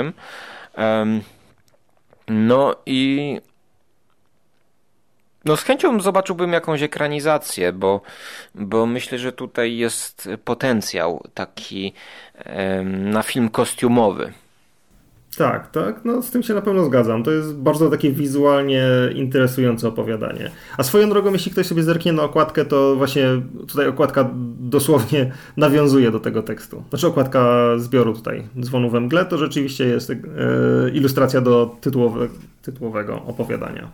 No 2.29 2.77
i 2.87 3.41
no 5.45 5.57
z 5.57 5.63
chęcią 5.63 6.01
zobaczyłbym 6.01 6.53
jakąś 6.53 6.83
ekranizację, 6.83 7.73
bo, 7.73 8.01
bo 8.55 8.87
myślę, 8.87 9.19
że 9.19 9.33
tutaj 9.33 9.77
jest 9.77 10.29
potencjał 10.45 11.25
taki 11.35 11.93
na 12.85 13.23
film 13.23 13.49
kostiumowy. 13.49 14.33
Tak, 15.37 15.71
tak, 15.71 16.05
no 16.05 16.23
z 16.23 16.31
tym 16.31 16.43
się 16.43 16.55
na 16.55 16.61
pewno 16.61 16.85
zgadzam. 16.85 17.23
To 17.23 17.31
jest 17.31 17.55
bardzo 17.55 17.91
takie 17.91 18.11
wizualnie 18.11 18.85
interesujące 19.15 19.89
opowiadanie. 19.89 20.51
A 20.77 20.83
swoją 20.83 21.11
drogą, 21.11 21.33
jeśli 21.33 21.53
ktoś 21.53 21.67
sobie 21.67 21.83
zerknie 21.83 22.13
na 22.13 22.23
okładkę, 22.23 22.65
to 22.65 22.97
właśnie 22.97 23.29
tutaj 23.69 23.89
okładka 23.89 24.31
dosłownie 24.61 25.33
nawiązuje 25.57 26.11
do 26.11 26.21
tego 26.21 26.43
tekstu. 26.43 26.83
Znaczy 26.89 27.07
okładka 27.07 27.67
zbioru 27.79 28.15
tutaj, 28.15 28.43
Dzwonu 28.61 28.91
we 28.91 29.01
mgle, 29.01 29.25
to 29.25 29.39
rzeczywiście 29.39 29.85
jest 29.85 30.11
e, 30.11 30.17
ilustracja 30.93 31.41
do 31.41 31.77
tytułowe, 31.81 32.29
tytułowego 32.63 33.23
opowiadania. 33.27 33.91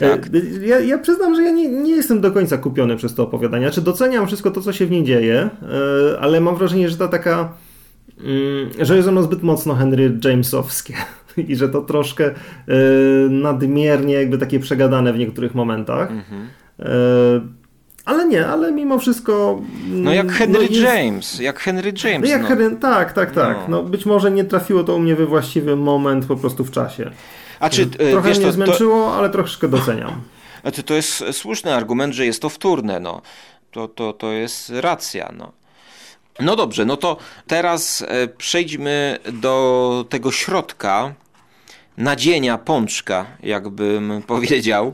E, 0.00 0.10
tak. 0.10 0.30
Ja, 0.62 0.80
ja, 0.80 0.98
przyznam, 0.98 1.34
że 1.34 1.42
ja 1.42 1.50
nie, 1.50 1.68
nie, 1.68 1.96
jestem 1.96 2.20
do 2.20 2.32
końca 2.32 2.58
kupiony 2.58 2.96
przez 2.96 3.14
to 3.14 3.22
opowiadanie. 3.22 3.66
Znaczy 3.66 3.80
doceniam 3.80 4.26
wszystko 4.26 4.50
to, 4.50 4.60
co 4.60 4.72
się 4.72 4.86
w 4.86 4.90
niej 4.90 5.04
dzieje, 5.04 5.50
e, 6.14 6.20
ale 6.20 6.40
mam 6.40 6.56
wrażenie, 6.56 6.88
że 6.88 6.96
ta 6.96 7.08
taka 7.08 7.52
że 8.80 8.96
jest 8.96 9.08
ono 9.08 9.22
zbyt 9.22 9.42
mocno 9.42 9.74
Henry 9.74 10.18
Jamesowskie 10.24 10.94
i 11.48 11.56
że 11.56 11.68
to 11.68 11.82
troszkę 11.82 12.24
e, 12.26 12.34
nadmiernie 13.30 14.14
jakby 14.14 14.38
takie 14.38 14.60
przegadane 14.60 15.12
w 15.12 15.18
niektórych 15.18 15.54
momentach. 15.54 16.10
Mhm. 16.10 16.48
E, 16.78 16.88
ale 18.04 18.26
nie, 18.26 18.46
ale 18.46 18.72
mimo 18.72 18.98
wszystko. 18.98 19.62
No 19.88 20.12
jak 20.12 20.32
Henry 20.32 20.58
no 20.58 20.60
jest... 20.60 20.82
James, 20.82 21.40
jak 21.40 21.60
Henry 21.60 21.92
James. 22.04 22.20
No 22.22 22.28
jak 22.28 22.42
no. 22.42 22.48
Henry, 22.48 22.76
tak, 22.76 23.12
tak, 23.12 23.30
tak. 23.32 23.56
No. 23.56 23.64
no. 23.68 23.82
być 23.82 24.06
może 24.06 24.30
nie 24.30 24.44
trafiło 24.44 24.84
to 24.84 24.96
u 24.96 24.98
mnie 24.98 25.16
we 25.16 25.26
właściwy 25.26 25.76
moment 25.76 26.26
po 26.26 26.36
prostu 26.36 26.64
w 26.64 26.70
czasie. 26.70 27.10
A 27.60 27.70
czy, 27.70 27.82
e, 27.82 28.10
Trochę 28.10 28.28
wiesz, 28.28 28.38
mnie 28.38 28.46
to, 28.46 28.52
zmęczyło, 28.52 29.04
to... 29.04 29.14
ale 29.14 29.30
troszkę 29.30 29.68
doceniam. 29.68 30.10
Znaczy, 30.62 30.82
to 30.82 30.94
jest 30.94 31.24
słuszny 31.32 31.74
argument, 31.74 32.14
że 32.14 32.26
jest 32.26 32.42
to 32.42 32.48
wtórne. 32.48 33.00
No. 33.00 33.22
To, 33.70 33.88
to, 33.88 34.12
to 34.12 34.32
jest 34.32 34.72
racja. 34.80 35.32
No. 35.38 35.52
No 36.40 36.56
dobrze, 36.56 36.84
no 36.84 36.96
to 36.96 37.16
teraz 37.46 38.02
e, 38.02 38.28
przejdźmy 38.28 39.18
do 39.32 40.04
tego 40.08 40.32
środka, 40.32 41.14
nadzienia 41.96 42.58
pączka, 42.58 43.26
jakbym 43.42 44.12
powiedział, 44.26 44.92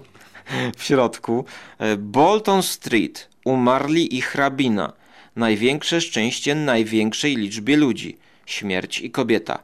w 0.77 0.83
środku. 0.83 1.45
E, 1.79 1.97
Bolton 1.97 2.63
Street, 2.63 3.29
umarli 3.45 4.17
i 4.17 4.21
hrabina. 4.21 4.93
Największe 5.37 6.01
szczęście 6.01 6.55
największej 6.55 7.37
liczbie 7.37 7.77
ludzi. 7.77 8.19
Śmierć 8.47 9.01
i 9.01 9.11
kobieta. 9.11 9.59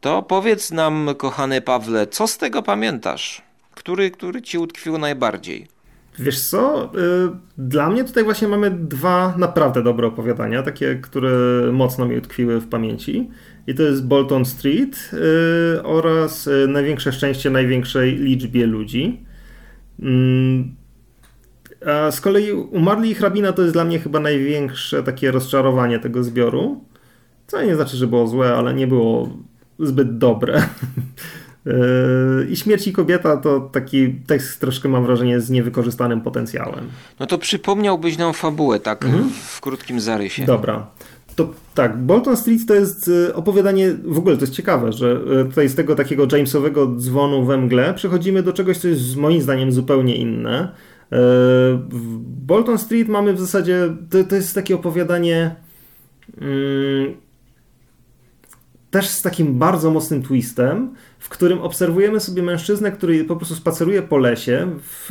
To 0.00 0.22
powiedz 0.22 0.70
nam, 0.70 1.10
kochany 1.16 1.60
Pawle, 1.60 2.06
co 2.06 2.26
z 2.26 2.38
tego 2.38 2.62
pamiętasz? 2.62 3.42
Który, 3.74 4.10
który 4.10 4.42
ci 4.42 4.58
utkwił 4.58 4.98
najbardziej? 4.98 5.66
Wiesz 6.18 6.48
co? 6.48 6.84
Y, 6.84 6.88
dla 7.58 7.90
mnie 7.90 8.04
tutaj 8.04 8.24
właśnie 8.24 8.48
mamy 8.48 8.70
dwa 8.70 9.34
naprawdę 9.38 9.82
dobre 9.82 10.06
opowiadania, 10.06 10.62
takie, 10.62 10.94
które 10.94 11.32
mocno 11.72 12.06
mi 12.06 12.16
utkwiły 12.16 12.60
w 12.60 12.68
pamięci. 12.68 13.30
I 13.66 13.74
to 13.74 13.82
jest 13.82 14.06
Bolton 14.06 14.44
Street 14.44 15.10
y, 15.12 15.82
oraz 15.82 16.46
y, 16.46 16.66
Największe 16.68 17.12
szczęście 17.12 17.50
największej 17.50 18.16
liczbie 18.16 18.66
ludzi. 18.66 19.24
Mm, 20.00 20.74
a 21.86 22.10
z 22.10 22.20
kolei 22.20 22.52
Umarli 22.52 23.10
i 23.10 23.14
Hrabina 23.14 23.52
to 23.52 23.62
jest 23.62 23.74
dla 23.74 23.84
mnie 23.84 23.98
chyba 23.98 24.20
największe 24.20 25.02
takie 25.02 25.30
rozczarowanie 25.30 25.98
tego 25.98 26.24
zbioru. 26.24 26.84
Co 27.46 27.62
nie 27.62 27.76
znaczy, 27.76 27.96
że 27.96 28.06
było 28.06 28.26
złe, 28.26 28.54
ale 28.54 28.74
nie 28.74 28.86
było 28.86 29.28
zbyt 29.78 30.18
dobre. 30.18 30.62
Yy, 31.66 32.46
I 32.50 32.56
Śmierć 32.56 32.88
i 32.88 32.92
kobieta 32.92 33.36
to 33.36 33.60
taki 33.60 34.14
tekst 34.26 34.60
troszkę 34.60 34.88
mam 34.88 35.06
wrażenie 35.06 35.40
z 35.40 35.50
niewykorzystanym 35.50 36.20
potencjałem. 36.20 36.88
No 37.20 37.26
to 37.26 37.38
przypomniałbyś 37.38 38.18
nam 38.18 38.32
fabułę 38.32 38.80
tak 38.80 39.04
mhm. 39.04 39.30
w 39.30 39.60
krótkim 39.60 40.00
zarysie. 40.00 40.44
Dobra. 40.44 40.86
To 41.36 41.48
tak, 41.74 41.98
Bolton 41.98 42.36
Street 42.36 42.66
to 42.66 42.74
jest 42.74 43.08
y, 43.08 43.34
opowiadanie, 43.34 43.92
w 44.04 44.18
ogóle 44.18 44.36
to 44.36 44.40
jest 44.40 44.52
ciekawe, 44.52 44.92
że 44.92 45.20
y, 45.42 45.44
tutaj 45.44 45.68
z 45.68 45.74
tego 45.74 45.94
takiego 45.94 46.26
Jamesowego 46.32 46.86
dzwonu 46.86 47.44
we 47.44 47.58
mgle 47.58 47.94
przechodzimy 47.94 48.42
do 48.42 48.52
czegoś, 48.52 48.78
co 48.78 48.88
jest 48.88 49.16
moim 49.16 49.42
zdaniem 49.42 49.72
zupełnie 49.72 50.16
inne. 50.16 50.64
Y, 50.64 50.68
w 51.88 52.18
Bolton 52.46 52.78
Street 52.78 53.08
mamy 53.08 53.32
w 53.32 53.40
zasadzie, 53.40 53.96
to, 54.10 54.24
to 54.24 54.34
jest 54.34 54.54
takie 54.54 54.74
opowiadanie 54.74 55.56
mm, 56.40 57.14
też 58.90 59.08
z 59.08 59.22
takim 59.22 59.58
bardzo 59.58 59.90
mocnym 59.90 60.22
twistem, 60.22 60.94
w 61.22 61.28
którym 61.28 61.58
obserwujemy 61.60 62.20
sobie 62.20 62.42
mężczyznę, 62.42 62.92
który 62.92 63.24
po 63.24 63.36
prostu 63.36 63.54
spaceruje 63.54 64.02
po 64.02 64.18
lesie 64.18 64.66
w, 64.82 65.10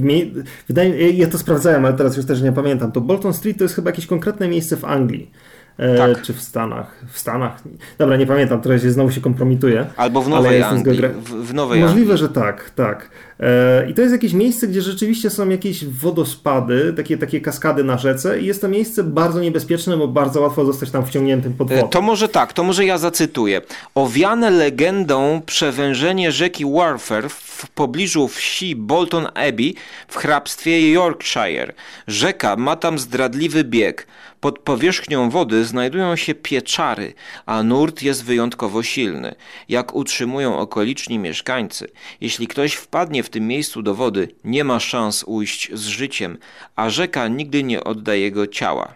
mie- 0.00 0.30
Wydaje, 0.68 1.10
ja 1.10 1.26
to 1.26 1.38
sprawdzałem, 1.38 1.84
ale 1.84 1.94
teraz 1.96 2.16
już 2.16 2.26
też 2.26 2.42
nie 2.42 2.52
pamiętam. 2.52 2.92
To 2.92 3.00
Bolton 3.00 3.34
Street 3.34 3.58
to 3.58 3.64
jest 3.64 3.74
chyba 3.74 3.90
jakieś 3.90 4.06
konkretne 4.06 4.48
miejsce 4.48 4.76
w 4.76 4.84
Anglii. 4.84 5.30
E, 5.78 5.96
tak. 5.96 6.22
czy 6.22 6.32
w 6.32 6.40
Stanach. 6.40 7.04
W 7.12 7.18
Stanach. 7.18 7.62
Dobra, 7.98 8.16
nie 8.16 8.26
pamiętam, 8.26 8.60
teraz 8.60 8.82
się 8.82 8.90
znowu 8.90 9.10
się 9.10 9.20
kompromituje. 9.20 9.86
Albo 9.96 10.22
w 10.22 10.28
Nowej 10.28 10.62
Anglii. 10.62 11.00
W, 11.00 11.30
w 11.46 11.54
Nowej 11.54 11.80
Możliwe, 11.80 12.12
Anglii. 12.12 12.18
że 12.18 12.28
tak, 12.28 12.70
tak. 12.70 13.10
E, 13.40 13.90
I 13.90 13.94
to 13.94 14.02
jest 14.02 14.12
jakieś 14.12 14.32
miejsce, 14.32 14.68
gdzie 14.68 14.82
rzeczywiście 14.82 15.30
są 15.30 15.48
jakieś 15.48 15.84
wodospady, 15.84 16.92
takie, 16.96 17.18
takie 17.18 17.40
kaskady 17.40 17.84
na 17.84 17.98
rzece 17.98 18.40
i 18.40 18.46
jest 18.46 18.60
to 18.60 18.68
miejsce 18.68 19.04
bardzo 19.04 19.40
niebezpieczne, 19.40 19.96
bo 19.96 20.08
bardzo 20.08 20.40
łatwo 20.40 20.64
zostać 20.64 20.90
tam 20.90 21.06
wciągniętym 21.06 21.54
pod 21.54 21.68
wodę. 21.68 21.88
To 21.90 22.02
może 22.02 22.28
tak, 22.28 22.52
to 22.52 22.64
może 22.64 22.84
ja 22.84 22.98
zacytuję. 22.98 23.60
Owiane 23.94 24.50
legendą 24.50 25.42
przewężenie 25.46 26.32
rzeki 26.32 26.64
Warfare 26.72 27.28
w 27.28 27.70
pobliżu 27.70 28.28
wsi 28.28 28.76
Bolton 28.76 29.26
Abbey 29.34 29.74
w 30.08 30.16
hrabstwie 30.16 30.92
Yorkshire. 30.92 31.72
Rzeka 32.06 32.56
ma 32.56 32.76
tam 32.76 32.98
zdradliwy 32.98 33.64
bieg. 33.64 34.06
Pod 34.46 34.58
powierzchnią 34.58 35.30
wody 35.30 35.64
znajdują 35.64 36.16
się 36.16 36.34
pieczary, 36.34 37.14
a 37.46 37.62
nurt 37.62 38.02
jest 38.02 38.24
wyjątkowo 38.24 38.82
silny. 38.82 39.34
Jak 39.68 39.94
utrzymują 39.94 40.58
okoliczni 40.58 41.18
mieszkańcy, 41.18 41.88
jeśli 42.20 42.46
ktoś 42.46 42.74
wpadnie 42.74 43.22
w 43.22 43.30
tym 43.30 43.46
miejscu 43.46 43.82
do 43.82 43.94
wody, 43.94 44.28
nie 44.44 44.64
ma 44.64 44.80
szans 44.80 45.24
ujść 45.26 45.70
z 45.74 45.86
życiem, 45.86 46.38
a 46.76 46.90
rzeka 46.90 47.28
nigdy 47.28 47.62
nie 47.62 47.84
odda 47.84 48.14
jego 48.14 48.46
ciała. 48.46 48.94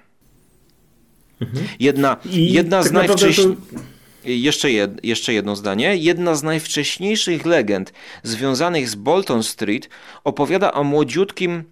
Mhm. 1.40 1.66
Jedna, 1.80 2.16
jedna 2.30 2.82
z 2.82 2.84
tak 2.84 2.92
najwcześniejszych. 2.92 3.58
Jeszcze, 4.24 4.70
jed, 4.70 5.04
jeszcze 5.04 5.32
jedno 5.32 5.56
zdanie. 5.56 5.96
Jedna 5.96 6.34
z 6.34 6.42
najwcześniejszych 6.42 7.46
legend 7.46 7.92
związanych 8.22 8.88
z 8.88 8.94
Bolton 8.94 9.42
Street 9.42 9.88
opowiada 10.24 10.72
o 10.72 10.84
młodziutkim 10.84 11.64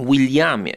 Williamie, 0.00 0.74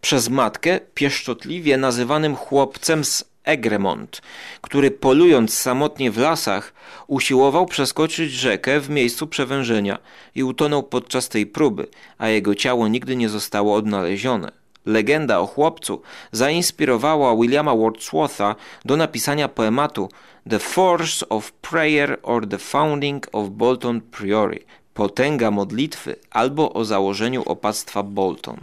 przez 0.00 0.28
matkę 0.28 0.80
pieszczotliwie 0.94 1.76
nazywanym 1.76 2.36
chłopcem 2.36 3.04
z 3.04 3.24
Egremont, 3.44 4.22
który 4.60 4.90
polując 4.90 5.58
samotnie 5.58 6.10
w 6.10 6.18
lasach, 6.18 6.74
usiłował 7.06 7.66
przeskoczyć 7.66 8.32
rzekę 8.32 8.80
w 8.80 8.90
miejscu 8.90 9.26
przewężenia 9.26 9.98
i 10.34 10.44
utonął 10.44 10.82
podczas 10.82 11.28
tej 11.28 11.46
próby, 11.46 11.86
a 12.18 12.28
jego 12.28 12.54
ciało 12.54 12.88
nigdy 12.88 13.16
nie 13.16 13.28
zostało 13.28 13.74
odnalezione. 13.74 14.52
Legenda 14.86 15.38
o 15.38 15.46
chłopcu 15.46 16.02
zainspirowała 16.32 17.36
Williama 17.36 17.74
Wordswortha 17.74 18.56
do 18.84 18.96
napisania 18.96 19.48
poematu 19.48 20.08
The 20.50 20.58
Force 20.58 21.28
of 21.28 21.52
Prayer 21.52 22.18
or 22.22 22.48
the 22.48 22.58
Founding 22.58 23.26
of 23.32 23.48
Bolton 23.48 24.00
Priory, 24.00 24.64
potęga 24.94 25.50
modlitwy 25.50 26.16
albo 26.30 26.72
o 26.72 26.84
założeniu 26.84 27.42
opactwa 27.46 28.02
Bolton. 28.02 28.56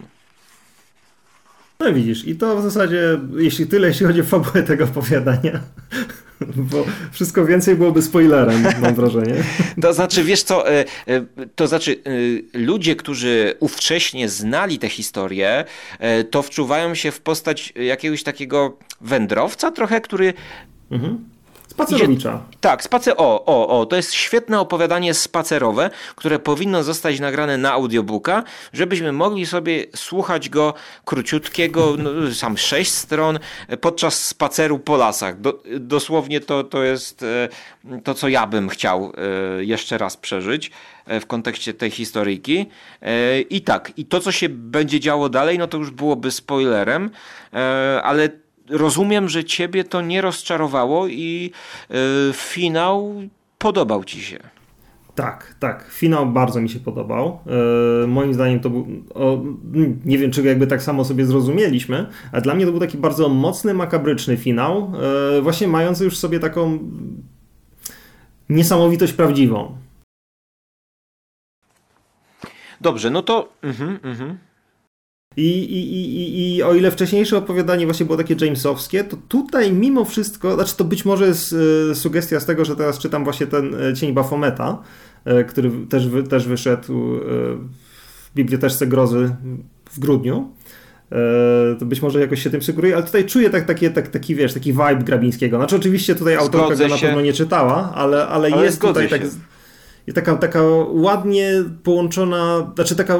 No 1.79 1.93
widzisz, 1.93 2.27
i 2.27 2.35
to 2.35 2.57
w 2.57 2.61
zasadzie, 2.63 3.19
jeśli 3.37 3.67
tyle, 3.67 3.87
jeśli 3.87 4.05
chodzi 4.05 4.21
o 4.21 4.23
fabułę 4.23 4.63
tego 4.63 4.83
opowiadania, 4.83 5.59
bo 6.71 6.85
wszystko 7.11 7.45
więcej 7.45 7.75
byłoby 7.75 8.01
spoilerem, 8.01 8.63
mam 8.81 8.95
wrażenie. 8.95 9.43
To 9.81 9.93
znaczy, 9.93 10.23
wiesz 10.23 10.43
co, 10.43 10.71
e, 10.71 10.85
e, 11.07 11.25
to 11.55 11.67
znaczy 11.67 11.91
e, 11.91 12.59
ludzie, 12.59 12.95
którzy 12.95 13.55
ówcześnie 13.59 14.29
znali 14.29 14.79
tę 14.79 14.89
historię, 14.89 15.65
to 16.31 16.41
wczuwają 16.41 16.95
się 16.95 17.11
w 17.11 17.21
postać 17.21 17.73
jakiegoś 17.75 18.23
takiego 18.23 18.77
wędrowca 19.01 19.71
trochę, 19.71 20.01
który 20.01 20.33
mhm 20.91 21.31
Spacerowicza. 21.87 22.41
tak, 22.61 22.83
spacer. 22.83 23.13
O, 23.17 23.45
o, 23.45 23.79
o, 23.79 23.85
to 23.85 23.95
jest 23.95 24.13
świetne 24.13 24.59
opowiadanie 24.59 25.13
spacerowe, 25.13 25.89
które 26.15 26.39
powinno 26.39 26.83
zostać 26.83 27.19
nagrane 27.19 27.57
na 27.57 27.71
audiobooka, 27.71 28.43
żebyśmy 28.73 29.11
mogli 29.11 29.45
sobie 29.45 29.85
słuchać 29.95 30.49
go 30.49 30.73
króciutkiego, 31.05 31.95
no, 31.97 32.33
sam 32.33 32.57
sześć 32.57 32.91
stron, 32.91 33.39
podczas 33.81 34.27
spaceru 34.27 34.79
po 34.79 34.97
lasach. 34.97 35.41
Do, 35.41 35.63
dosłownie 35.79 36.39
to, 36.39 36.63
to 36.63 36.83
jest 36.83 37.23
e, 37.23 37.49
to, 38.03 38.13
co 38.13 38.27
ja 38.27 38.47
bym 38.47 38.69
chciał 38.69 39.13
e, 39.57 39.63
jeszcze 39.63 39.97
raz 39.97 40.17
przeżyć 40.17 40.71
e, 41.05 41.19
w 41.19 41.25
kontekście 41.25 41.73
tej 41.73 41.91
historyjki. 41.91 42.65
I 43.49 43.61
tak, 43.61 43.91
i 43.97 44.05
to, 44.05 44.19
co 44.19 44.31
się 44.31 44.49
będzie 44.49 44.99
działo 44.99 45.29
dalej, 45.29 45.57
no 45.57 45.67
to 45.67 45.77
już 45.77 45.91
byłoby 45.91 46.31
spoilerem, 46.31 47.09
ale 48.03 48.29
rozumiem, 48.71 49.29
że 49.29 49.43
ciebie 49.43 49.83
to 49.83 50.01
nie 50.01 50.21
rozczarowało 50.21 51.07
i 51.07 51.51
yy, 51.89 51.97
finał 52.33 53.13
podobał 53.57 54.03
ci 54.03 54.21
się. 54.21 54.39
Tak, 55.15 55.55
tak. 55.59 55.89
Finał 55.91 56.25
bardzo 56.25 56.61
mi 56.61 56.69
się 56.69 56.79
podobał. 56.79 57.39
Yy, 58.01 58.07
moim 58.07 58.33
zdaniem 58.33 58.59
to 58.59 58.69
był. 58.69 58.87
O, 59.13 59.43
nie 60.05 60.17
wiem, 60.17 60.31
czy 60.31 60.43
jakby 60.43 60.67
tak 60.67 60.83
samo 60.83 61.05
sobie 61.05 61.25
zrozumieliśmy, 61.25 62.07
ale 62.31 62.41
dla 62.41 62.53
mnie 62.53 62.65
to 62.65 62.71
był 62.71 62.81
taki 62.81 62.97
bardzo 62.97 63.29
mocny, 63.29 63.73
makabryczny 63.73 64.37
finał, 64.37 64.93
yy, 65.33 65.41
właśnie 65.41 65.67
mający 65.67 66.03
już 66.03 66.17
sobie 66.17 66.39
taką 66.39 66.79
niesamowitość 68.49 69.13
prawdziwą. 69.13 69.77
Dobrze, 72.81 73.09
no 73.09 73.21
to. 73.21 73.53
Mhm, 73.61 73.99
mhm. 74.03 74.37
I, 75.37 75.47
i, 75.47 75.95
i, 75.95 76.55
I 76.55 76.63
o 76.63 76.73
ile 76.73 76.91
wcześniejsze 76.91 77.37
opowiadanie 77.37 77.85
właśnie 77.85 78.05
było 78.05 78.17
takie 78.17 78.35
Jamesowskie, 78.41 79.03
to 79.03 79.17
tutaj 79.27 79.73
mimo 79.73 80.05
wszystko, 80.05 80.55
znaczy 80.55 80.77
to 80.77 80.83
być 80.83 81.05
może 81.05 81.27
jest 81.27 81.55
e, 81.91 81.95
sugestia 81.95 82.39
z 82.39 82.45
tego, 82.45 82.65
że 82.65 82.75
teraz 82.75 82.99
czytam 82.99 83.23
właśnie 83.23 83.47
ten 83.47 83.75
e, 83.75 83.93
Cień 83.93 84.13
Bafometa, 84.13 84.77
e, 85.25 85.43
który 85.43 85.71
też, 85.89 86.03
też 86.29 86.47
wyszedł 86.47 86.93
w 86.93 88.31
Biblioteczce 88.35 88.87
Grozy 88.87 89.35
w 89.91 89.99
grudniu. 89.99 90.51
To 91.79 91.85
być 91.85 92.01
może 92.01 92.19
jakoś 92.19 92.43
się 92.43 92.49
tym 92.49 92.61
sugeruje, 92.61 92.95
ale 92.95 93.03
tutaj 93.03 93.25
czuję 93.25 93.49
tak, 93.49 93.65
takie, 93.65 93.89
tak, 93.89 94.07
taki, 94.07 94.35
wiesz, 94.35 94.53
taki 94.53 94.71
vibe 94.71 95.03
Grabińskiego. 95.03 95.57
Znaczy 95.57 95.75
oczywiście 95.75 96.15
tutaj 96.15 96.35
autorka 96.35 96.75
go 96.75 96.87
na 96.87 96.97
pewno 96.97 97.21
nie 97.21 97.33
czytała, 97.33 97.93
ale, 97.95 98.27
ale, 98.27 98.49
ale 98.53 98.65
jest 98.65 98.81
tutaj 98.81 99.09
tak 99.09 99.21
się. 99.21 99.27
tak 99.27 99.35
i 100.07 100.13
taka, 100.13 100.35
taka 100.35 100.59
ładnie 100.89 101.51
połączona, 101.83 102.71
znaczy 102.75 102.95
taka, 102.95 103.17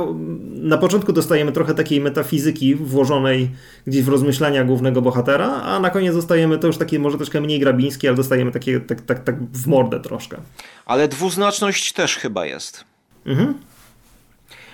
na 0.54 0.78
początku 0.78 1.13
dostajemy 1.13 1.52
trochę 1.52 1.76
takiej 1.76 2.02
metafizyki 2.02 2.76
włożonej 2.76 3.52
gdzieś 3.88 4.04
w 4.04 4.08
rozmyślania 4.08 4.63
głównego 4.63 5.02
bohatera, 5.02 5.48
a 5.48 5.80
na 5.80 5.89
koniec 5.89 6.15
dostajemy 6.15 6.58
to 6.58 6.67
już 6.67 6.78
takie 6.78 7.00
może 7.00 7.17
troszkę 7.17 7.41
mniej 7.41 7.60
grabińskie, 7.60 8.08
ale 8.08 8.17
dostajemy 8.17 8.52
takie 8.52 8.80
tak, 8.80 9.02
tak, 9.02 9.24
tak 9.24 9.36
w 9.54 9.67
mordę 9.67 10.00
troszkę. 10.00 10.38
Ale 10.86 11.08
dwuznaczność 11.08 11.94
też 11.94 12.15
chyba 12.15 12.46
jest. 12.46 12.86
Mhm. 13.26 13.54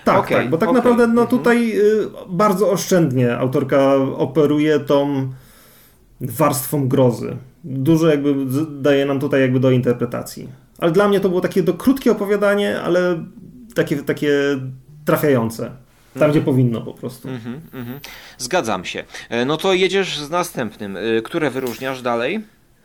Tak, 0.04 0.18
okay, 0.18 0.38
tak, 0.38 0.50
bo 0.50 0.58
tak 0.58 0.68
okay. 0.68 0.78
naprawdę 0.80 1.06
no, 1.06 1.22
mhm. 1.22 1.28
tutaj 1.28 1.80
y, 1.80 2.08
bardzo 2.28 2.70
oszczędnie 2.70 3.36
autorka 3.36 3.94
operuje 3.94 4.80
tą 4.80 5.28
warstwą 6.20 6.88
grozy. 6.88 7.36
Dużo 7.64 8.08
jakby 8.08 8.34
daje 8.70 9.06
nam 9.06 9.20
tutaj 9.20 9.40
jakby 9.40 9.60
do 9.60 9.70
interpretacji. 9.70 10.48
Ale 10.78 10.92
dla 10.92 11.08
mnie 11.08 11.20
to 11.20 11.28
było 11.28 11.40
takie 11.40 11.62
do 11.62 11.74
krótkie 11.74 12.12
opowiadanie, 12.12 12.80
ale 12.80 13.24
takie, 13.74 13.96
takie 13.96 14.32
trafiające. 15.04 15.62
Tam, 15.64 16.22
mm 16.22 16.28
-hmm. 16.28 16.32
gdzie 16.32 16.40
powinno 16.40 16.80
po 16.80 16.94
prostu. 16.94 17.28
Mm 17.28 17.40
-hmm, 17.40 17.74
mm 17.74 17.86
-hmm. 17.86 18.08
Zgadzam 18.38 18.84
się. 18.84 19.04
E, 19.28 19.44
no 19.44 19.56
to 19.56 19.74
jedziesz 19.74 20.18
z 20.18 20.30
następnym. 20.30 20.96
E, 20.96 21.22
które 21.22 21.50
wyróżniasz 21.50 22.02
dalej? 22.02 22.44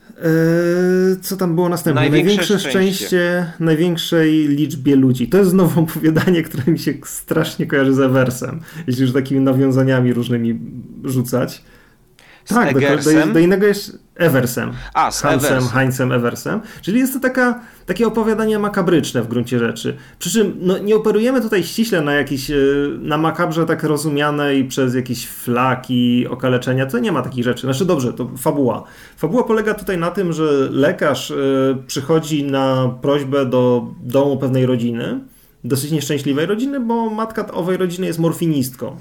Eee, 0.10 1.22
co 1.22 1.38
tam 1.38 1.56
było 1.56 1.70
następne? 1.70 2.02
Największe, 2.02 2.28
Największe 2.28 2.60
szczęście. 2.60 2.80
szczęście 2.80 3.54
największej 3.60 4.48
liczbie 4.48 4.96
ludzi. 4.96 5.28
To 5.28 5.38
jest 5.38 5.50
znowu 5.50 5.82
opowiadanie, 5.84 6.44
które 6.44 6.74
mi 6.74 6.80
się 6.80 6.94
strasznie 7.06 7.68
kojarzy 7.68 7.94
z 7.94 8.00
Eversem, 8.00 8.60
jeśli 8.88 9.04
już 9.04 9.14
takimi 9.14 9.42
nawiązaniami 9.42 10.14
różnymi 10.14 10.60
rzucać. 11.04 11.64
Z 12.46 12.54
tak, 12.54 12.74
do, 12.74 12.80
do, 12.80 13.34
do, 13.34 13.40
innego 13.40 13.68
jest 13.68 14.03
Eversem. 14.16 14.72
A, 14.94 15.12
z 15.12 15.22
Hansem, 15.22 15.52
Eversem. 15.52 15.70
Heinzem 15.70 16.12
Eversem. 16.12 16.62
Czyli 16.82 17.00
jest 17.00 17.14
to 17.14 17.20
taka, 17.20 17.62
takie 17.86 18.08
opowiadanie 18.08 18.60
makabryczne 18.60 19.22
w 19.22 19.28
gruncie 19.28 19.60
rzeczy. 19.60 19.98
Przy 20.20 20.32
czym 20.32 20.54
no, 20.62 20.78
nie 20.78 20.96
operujemy 20.96 21.42
tutaj 21.42 21.64
ściśle 21.64 22.02
na 22.02 22.14
jakiś, 22.14 22.52
e, 22.52 22.56
na 23.00 23.18
makabrze 23.18 23.66
tak 23.66 23.84
rozumianej 23.84 24.66
przez 24.66 24.96
jakieś 24.96 25.28
flaki, 25.28 26.28
okaleczenia. 26.28 26.86
To 26.86 27.00
nie 27.00 27.12
ma 27.12 27.22
takich 27.22 27.44
rzeczy. 27.44 27.62
Znaczy 27.62 27.86
dobrze, 27.86 28.14
to 28.14 28.30
fabuła. 28.38 28.84
Fabuła 29.18 29.44
polega 29.44 29.74
tutaj 29.74 29.98
na 29.98 30.12
tym, 30.12 30.34
że 30.34 30.68
lekarz 30.72 31.32
y, 31.32 31.78
przychodzi 31.88 32.44
na 32.44 32.96
prośbę 33.02 33.46
do 33.46 33.88
domu 34.04 34.38
pewnej 34.38 34.66
rodziny, 34.66 35.20
dosyć 35.64 35.92
nieszczęśliwej 35.92 36.46
rodziny, 36.46 36.80
bo 36.80 37.10
matka 37.10 37.52
owej 37.52 37.78
rodziny 37.78 38.08
jest 38.08 38.20
morfinistką. 38.20 38.98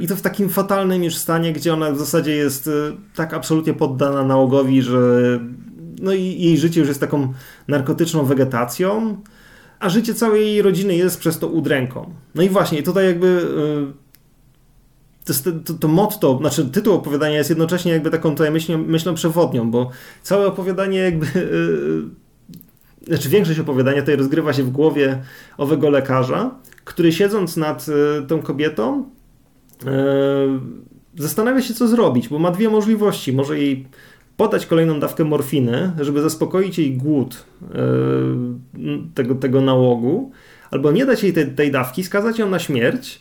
I 0.00 0.06
to 0.06 0.16
w 0.16 0.22
takim 0.22 0.48
fatalnym 0.48 1.04
już 1.04 1.16
stanie, 1.16 1.52
gdzie 1.52 1.72
ona 1.72 1.92
w 1.92 1.98
zasadzie 1.98 2.36
jest 2.36 2.66
e, 2.66 2.70
tak 3.14 3.34
absolutnie 3.34 3.74
poddana 3.74 4.24
nałogowi, 4.24 4.82
że 4.82 5.40
no 6.02 6.12
i 6.12 6.22
jej 6.22 6.58
życie 6.58 6.80
już 6.80 6.88
jest 6.88 7.00
taką 7.00 7.32
narkotyczną 7.68 8.24
wegetacją, 8.24 9.16
a 9.78 9.88
życie 9.88 10.14
całej 10.14 10.46
jej 10.46 10.62
rodziny 10.62 10.96
jest 10.96 11.20
przez 11.20 11.38
to 11.38 11.48
udręką. 11.48 12.14
No 12.34 12.42
i 12.42 12.48
właśnie, 12.48 12.82
tutaj 12.82 13.06
jakby 13.06 13.46
e, 15.26 15.32
to, 15.44 15.52
to, 15.64 15.74
to 15.74 15.88
motto, 15.88 16.38
znaczy 16.40 16.64
tytuł 16.64 16.94
opowiadania 16.94 17.38
jest 17.38 17.50
jednocześnie 17.50 17.92
jakby 17.92 18.10
taką 18.10 18.30
tutaj 18.30 18.50
myślą, 18.50 18.78
myślą 18.78 19.14
przewodnią, 19.14 19.70
bo 19.70 19.90
całe 20.22 20.46
opowiadanie 20.46 20.98
jakby 20.98 21.26
e, 21.26 23.06
znaczy 23.06 23.28
większość 23.28 23.58
opowiadania 23.58 24.00
tutaj 24.00 24.16
rozgrywa 24.16 24.52
się 24.52 24.62
w 24.62 24.70
głowie 24.70 25.22
owego 25.58 25.90
lekarza, 25.90 26.50
który 26.90 27.12
siedząc 27.12 27.56
nad 27.56 27.86
tą 28.28 28.42
kobietą 28.42 29.04
E, 29.86 30.60
zastanawia 31.16 31.62
się, 31.62 31.74
co 31.74 31.88
zrobić, 31.88 32.28
bo 32.28 32.38
ma 32.38 32.50
dwie 32.50 32.70
możliwości. 32.70 33.32
Może 33.32 33.58
jej 33.58 33.86
podać 34.36 34.66
kolejną 34.66 35.00
dawkę 35.00 35.24
morfiny, 35.24 35.92
żeby 36.00 36.22
zaspokoić 36.22 36.78
jej 36.78 36.96
głód 36.96 37.44
e, 37.64 37.76
tego, 39.14 39.34
tego 39.34 39.60
nałogu, 39.60 40.30
albo 40.70 40.92
nie 40.92 41.06
dać 41.06 41.22
jej 41.22 41.32
tej, 41.32 41.46
tej 41.50 41.70
dawki, 41.70 42.04
skazać 42.04 42.38
ją 42.38 42.50
na 42.50 42.58
śmierć 42.58 43.20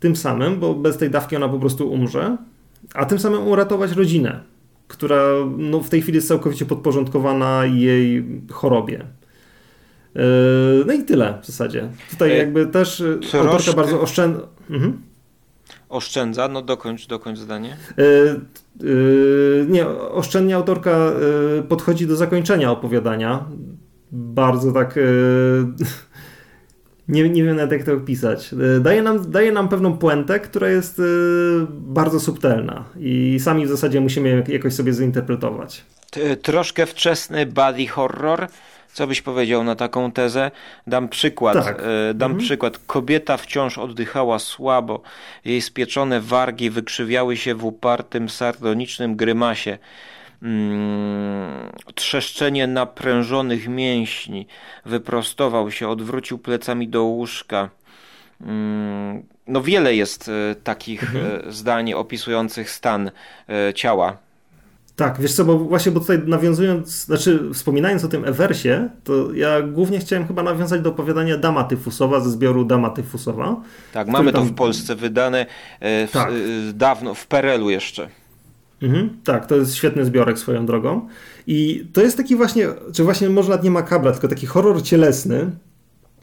tym 0.00 0.16
samym, 0.16 0.60
bo 0.60 0.74
bez 0.74 0.96
tej 0.96 1.10
dawki 1.10 1.36
ona 1.36 1.48
po 1.48 1.58
prostu 1.58 1.92
umrze, 1.92 2.36
a 2.94 3.04
tym 3.04 3.18
samym 3.18 3.46
uratować 3.46 3.92
rodzinę, 3.92 4.40
która 4.88 5.22
no, 5.58 5.80
w 5.80 5.88
tej 5.88 6.02
chwili 6.02 6.16
jest 6.16 6.28
całkowicie 6.28 6.66
podporządkowana 6.66 7.64
jej 7.64 8.24
chorobie. 8.50 9.06
E, 10.16 10.20
no 10.86 10.92
i 10.92 11.02
tyle 11.02 11.38
w 11.42 11.46
zasadzie. 11.46 11.88
Tutaj 12.10 12.38
jakby 12.38 12.66
też 12.66 13.02
Troszkę... 13.20 13.40
autorka 13.40 13.72
bardzo 13.72 14.00
oszczędna. 14.00 14.40
Mhm 14.70 15.12
oszczędza, 15.92 16.48
no 16.48 16.62
dokończ, 16.62 17.06
dokończ 17.06 17.38
zdanie. 17.38 17.76
Yy, 17.96 18.40
yy, 18.88 19.66
nie, 19.68 19.88
oszczędnie 19.88 20.56
autorka 20.56 20.90
yy, 21.56 21.62
podchodzi 21.62 22.06
do 22.06 22.16
zakończenia 22.16 22.70
opowiadania. 22.70 23.44
Bardzo 24.12 24.72
tak. 24.72 24.98
Nie, 27.08 27.30
nie 27.30 27.44
wiem 27.44 27.56
nawet 27.56 27.72
jak 27.72 27.82
to 27.82 27.92
opisać. 27.92 28.54
Daje 28.80 29.02
nam, 29.02 29.30
daje 29.30 29.52
nam 29.52 29.68
pewną 29.68 29.98
puentę, 29.98 30.40
która 30.40 30.68
jest 30.68 31.02
bardzo 31.70 32.20
subtelna 32.20 32.84
i 32.98 33.38
sami 33.40 33.66
w 33.66 33.68
zasadzie 33.68 34.00
musimy 34.00 34.44
jakoś 34.48 34.74
sobie 34.74 34.92
zinterpretować. 34.92 35.84
Troszkę 36.42 36.86
wczesny 36.86 37.46
body 37.46 37.86
horror, 37.86 38.46
Co 38.92 39.06
byś 39.06 39.22
powiedział 39.22 39.64
na 39.64 39.76
taką 39.76 40.12
tezę? 40.12 40.50
Dam 40.86 41.08
przykład. 41.08 41.64
Tak. 41.64 41.78
E, 41.80 42.14
dam 42.14 42.30
mhm. 42.30 42.46
przykład. 42.46 42.78
Kobieta 42.78 43.36
wciąż 43.36 43.78
oddychała 43.78 44.38
słabo. 44.38 45.02
Jej 45.44 45.62
spieczone 45.62 46.20
wargi 46.20 46.70
wykrzywiały 46.70 47.36
się 47.36 47.54
w 47.54 47.64
upartym, 47.64 48.28
sardonicznym 48.28 49.16
grymasie. 49.16 49.78
Mm, 50.42 51.72
trzeszczenie 51.94 52.66
naprężonych 52.66 53.68
mięśni. 53.68 54.46
Wyprostował 54.84 55.70
się, 55.70 55.88
odwrócił 55.88 56.38
plecami 56.38 56.88
do 56.88 57.02
łóżka. 57.02 57.68
Mm, 58.40 59.22
no 59.46 59.62
wiele 59.62 59.94
jest 59.94 60.28
e, 60.28 60.54
takich 60.54 61.02
mhm. 61.02 61.48
E, 61.48 61.52
zdań 61.52 61.92
opisujących 61.92 62.70
stan 62.70 63.10
ciała 63.74 64.16
tak, 65.02 65.20
wiesz 65.20 65.34
co, 65.34 65.44
bo 65.44 65.58
właśnie, 65.58 65.92
bo 65.92 66.00
tutaj 66.00 66.18
nawiązując, 66.26 67.04
znaczy 67.04 67.40
wspominając 67.54 68.04
o 68.04 68.08
tym 68.08 68.24
Eversie, 68.24 68.88
to 69.04 69.32
ja 69.32 69.62
głównie 69.62 69.98
chciałem 69.98 70.26
chyba 70.26 70.42
nawiązać 70.42 70.80
do 70.80 70.90
opowiadania 70.90 71.38
Dama 71.38 71.64
Tyfusowa 71.64 72.20
ze 72.20 72.30
zbioru 72.30 72.64
Dama 72.64 72.90
Tyfusowa. 72.90 73.62
Tak, 73.92 74.08
mamy 74.08 74.32
tam... 74.32 74.42
to 74.42 74.52
w 74.52 74.54
Polsce 74.54 74.96
wydane 74.96 75.46
e, 75.80 76.06
w, 76.06 76.10
tak. 76.10 76.28
e, 76.30 76.72
dawno, 76.72 77.14
w 77.14 77.26
Perelu 77.26 77.70
jeszcze. 77.70 78.08
Mhm, 78.82 79.16
tak, 79.24 79.46
to 79.46 79.56
jest 79.56 79.74
świetny 79.74 80.04
zbiorek 80.04 80.38
swoją 80.38 80.66
drogą. 80.66 81.08
I 81.46 81.86
to 81.92 82.00
jest 82.00 82.16
taki 82.16 82.36
właśnie, 82.36 82.66
czy 82.92 83.04
właśnie 83.04 83.28
może 83.28 83.48
nawet 83.48 83.64
nie 83.64 83.70
makabra, 83.70 84.12
tylko 84.12 84.28
taki 84.28 84.46
horror 84.46 84.82
cielesny, 84.82 85.50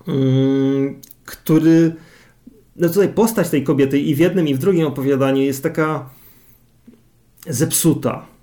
mm, 0.08 1.02
który, 1.26 1.96
no 2.76 2.90
tutaj 2.90 3.10
postać 3.10 3.50
tej 3.50 3.64
kobiety 3.64 4.00
i 4.00 4.16
w 4.16 4.20
jednym 4.20 4.48
i 4.48 4.56
w 4.56 4.58
drugim 4.58 4.86
opowiadaniu 4.88 5.42
jest 5.42 5.64
taka 5.64 6.10
zepsuta 7.48 8.39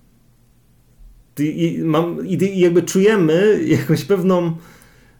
i, 1.38 1.81
mam, 1.85 2.27
i 2.27 2.61
jakby 2.61 2.83
czujemy 2.83 3.61
jakąś 3.79 4.05
pewną 4.05 4.57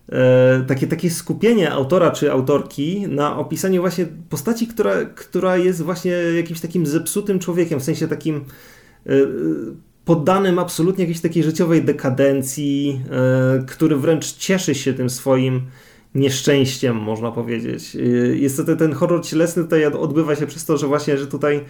e, 0.09 0.65
takie, 0.69 0.87
takie 0.87 1.11
skupienie 1.11 1.73
autora 1.73 2.11
czy 2.11 2.33
autorki 2.33 3.09
na 3.09 3.39
opisaniu 3.39 3.81
właśnie 3.81 4.07
postaci, 4.31 4.67
która, 4.67 5.05
która 5.05 5.57
jest 5.57 5.83
właśnie 5.83 6.13
jakimś 6.13 6.61
takim 6.61 6.87
zepsutym 6.87 7.39
człowiekiem, 7.39 7.81
w 7.81 7.85
sensie 7.85 8.09
takim 8.09 8.45
e, 9.07 9.13
poddanym 10.05 10.59
absolutnie 10.59 11.05
jakiejś 11.05 11.21
takiej 11.21 11.43
życiowej 11.43 11.83
dekadencji, 11.83 13.01
e, 13.11 13.65
który 13.67 13.97
wręcz 13.97 14.33
cieszy 14.33 14.75
się 14.75 14.95
tym 14.95 15.11
swoim 15.11 15.61
nieszczęściem, 16.15 16.97
można 16.97 17.33
powiedzieć. 17.33 17.97
E, 17.97 18.01
jest 18.37 18.67
to 18.67 18.77
ten 18.77 18.93
horror 18.93 19.25
cielesny 19.25 19.63
tutaj 19.63 19.87
odbywa 19.87 20.37
się 20.37 20.47
przez 20.47 20.65
to, 20.65 20.77
że 20.77 20.87
właśnie, 20.87 21.19
że 21.19 21.27
tutaj 21.27 21.61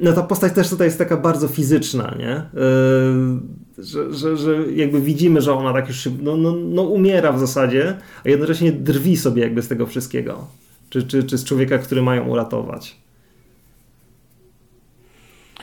no 0.00 0.12
ta 0.12 0.22
postać 0.22 0.52
też 0.52 0.70
tutaj 0.70 0.86
jest 0.86 0.98
taka 0.98 1.16
bardzo 1.16 1.48
fizyczna, 1.48 2.14
nie? 2.18 2.42
Yy, 2.54 3.84
że, 3.84 4.14
że, 4.14 4.36
że 4.36 4.72
jakby 4.72 5.00
widzimy, 5.00 5.40
że 5.40 5.52
ona 5.54 5.72
tak 5.72 5.88
już 5.88 6.08
no, 6.22 6.36
no, 6.36 6.52
no 6.52 6.82
umiera 6.82 7.32
w 7.32 7.38
zasadzie, 7.38 7.96
a 8.24 8.28
jednocześnie 8.28 8.72
drwi 8.72 9.16
sobie 9.16 9.42
jakby 9.42 9.62
z 9.62 9.68
tego 9.68 9.86
wszystkiego. 9.86 10.46
Czy, 10.90 11.02
czy, 11.02 11.24
czy 11.24 11.38
z 11.38 11.44
człowieka, 11.44 11.78
który 11.78 12.02
mają 12.02 12.28
uratować. 12.28 12.96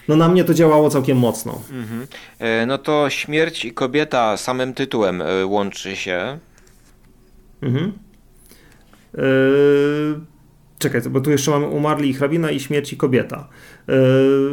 No 0.07 0.15
na 0.15 0.29
mnie 0.29 0.43
to 0.43 0.53
działało 0.53 0.89
całkiem 0.89 1.17
mocno. 1.17 1.62
Mhm. 1.71 2.07
E, 2.39 2.65
no 2.65 2.77
to 2.77 3.10
śmierć 3.10 3.65
i 3.65 3.73
kobieta 3.73 4.38
samym 4.38 4.73
tytułem 4.73 5.21
e, 5.21 5.45
łączy 5.45 5.95
się. 5.95 6.39
Mhm. 7.62 7.93
Yy 9.13 10.37
Czekaj, 10.79 11.01
bo 11.09 11.21
tu 11.21 11.31
jeszcze 11.31 11.51
mamy 11.51 11.67
umarli 11.67 12.09
i 12.09 12.13
hrabina 12.13 12.51
i 12.51 12.59
śmierci 12.59 12.97
kobieta. 12.97 13.47
Yy, 13.87 13.95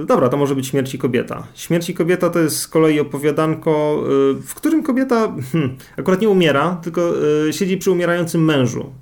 dobra, 0.07 0.29
to 0.29 0.37
może 0.37 0.55
być 0.55 0.67
śmierci 0.67 0.99
kobieta. 0.99 1.47
Śmierci 1.55 1.95
kobieta 1.95 2.31
to 2.31 2.39
jest 2.39 2.57
z 2.57 2.69
kolei 2.69 3.01
opowiadanko, 3.01 4.05
yy, 4.09 4.43
w 4.43 4.55
którym 4.55 4.83
kobieta 4.83 5.37
hmm, 5.53 5.77
akurat 5.97 6.21
nie 6.21 6.29
umiera, 6.29 6.81
tylko 6.83 7.13
yy, 7.47 7.53
siedzi 7.53 7.77
przy 7.77 7.91
umierającym 7.91 8.45
mężu 8.45 8.93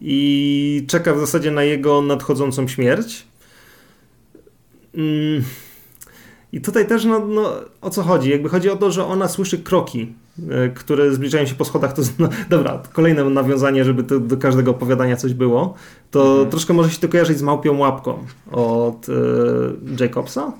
i 0.00 0.84
czeka 0.88 1.14
w 1.14 1.20
zasadzie 1.20 1.50
na 1.50 1.62
jego 1.62 2.02
nadchodzącą 2.02 2.68
śmierć. 2.68 3.26
Mm, 4.94 5.44
I 6.56 6.60
tutaj 6.60 6.86
też, 6.86 7.04
no, 7.04 7.18
no, 7.18 7.52
o 7.80 7.90
co 7.90 8.02
chodzi? 8.02 8.30
Jakby 8.30 8.48
chodzi 8.48 8.70
o 8.70 8.76
to, 8.76 8.90
że 8.90 9.04
ona 9.04 9.28
słyszy 9.28 9.58
kroki 9.58 10.14
E, 10.50 10.68
które 10.68 11.14
zbliżają 11.14 11.46
się 11.46 11.54
po 11.54 11.64
schodach, 11.64 11.92
to 11.92 12.02
no, 12.18 12.28
dobra, 12.50 12.82
kolejne 12.92 13.24
nawiązanie, 13.24 13.84
żeby 13.84 14.04
to, 14.04 14.20
do 14.20 14.36
każdego 14.36 14.70
opowiadania 14.70 15.16
coś 15.16 15.34
było, 15.34 15.74
to 16.10 16.30
mhm. 16.30 16.50
troszkę 16.50 16.74
może 16.74 16.90
się 16.90 17.00
to 17.00 17.08
kojarzyć 17.08 17.38
z 17.38 17.42
Małpią 17.42 17.78
Łapką 17.78 18.18
od 18.52 19.06
e, 19.08 19.12
Jacobsa? 20.00 20.52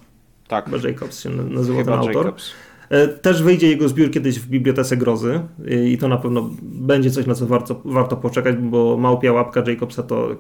Tak. 0.48 0.64
Chyba 0.64 0.88
Jacobs 0.88 1.20
się 1.20 1.30
nazywa 1.30 1.78
Chyba 1.78 1.92
ten 1.92 2.00
autor. 2.00 2.26
Jacobs. 2.26 2.50
E, 2.90 3.08
też 3.08 3.42
wyjdzie 3.42 3.68
jego 3.68 3.88
zbiór 3.88 4.10
kiedyś 4.10 4.40
w 4.40 4.48
Bibliotece 4.48 4.96
Grozy 4.96 5.40
i 5.86 5.98
to 5.98 6.08
na 6.08 6.16
pewno 6.16 6.50
będzie 6.62 7.10
coś, 7.10 7.26
na 7.26 7.34
co 7.34 7.46
warto, 7.46 7.80
warto 7.84 8.16
poczekać, 8.16 8.56
bo 8.56 8.96
Małpia 8.96 9.32
Łapka 9.32 9.62
Jacobsa 9.66 10.02
to 10.02 10.36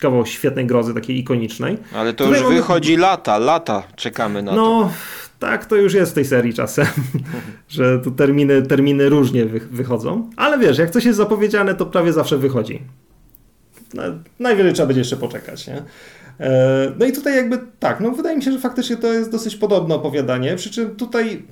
kawał 0.00 0.26
świetnej 0.26 0.66
grozy, 0.66 0.94
takiej 0.94 1.18
ikonicznej. 1.18 1.78
Ale 1.94 2.12
to 2.12 2.24
Tutaj 2.24 2.40
już 2.40 2.54
wychodzi 2.54 2.96
lata, 2.96 3.38
lata 3.38 3.82
czekamy 3.96 4.42
na 4.42 4.52
no, 4.52 4.64
to. 4.64 4.80
No, 4.80 4.92
tak 5.38 5.66
to 5.66 5.76
już 5.76 5.94
jest 5.94 6.12
w 6.12 6.14
tej 6.14 6.24
serii 6.24 6.54
czasem, 6.54 6.86
że 7.68 7.98
tu 7.98 8.10
terminy, 8.10 8.62
terminy 8.62 9.08
różnie 9.08 9.44
wy, 9.46 9.60
wychodzą. 9.60 10.30
Ale 10.36 10.58
wiesz, 10.58 10.78
jak 10.78 10.90
coś 10.90 11.04
jest 11.04 11.16
zapowiedziane, 11.16 11.74
to 11.74 11.86
prawie 11.86 12.12
zawsze 12.12 12.38
wychodzi. 12.38 12.82
No, 13.94 14.02
najwyżej 14.38 14.72
trzeba 14.72 14.86
będzie 14.86 15.00
jeszcze 15.00 15.16
poczekać, 15.16 15.66
nie? 15.66 15.82
E, 16.40 16.92
no 16.98 17.06
i 17.06 17.12
tutaj 17.12 17.36
jakby 17.36 17.58
tak, 17.80 18.00
no 18.00 18.10
wydaje 18.10 18.36
mi 18.36 18.42
się, 18.42 18.52
że 18.52 18.58
faktycznie 18.58 18.96
to 18.96 19.12
jest 19.12 19.30
dosyć 19.30 19.56
podobne 19.56 19.94
opowiadanie, 19.94 20.56
przy 20.56 20.70
czym 20.70 20.96
tutaj 20.96 21.42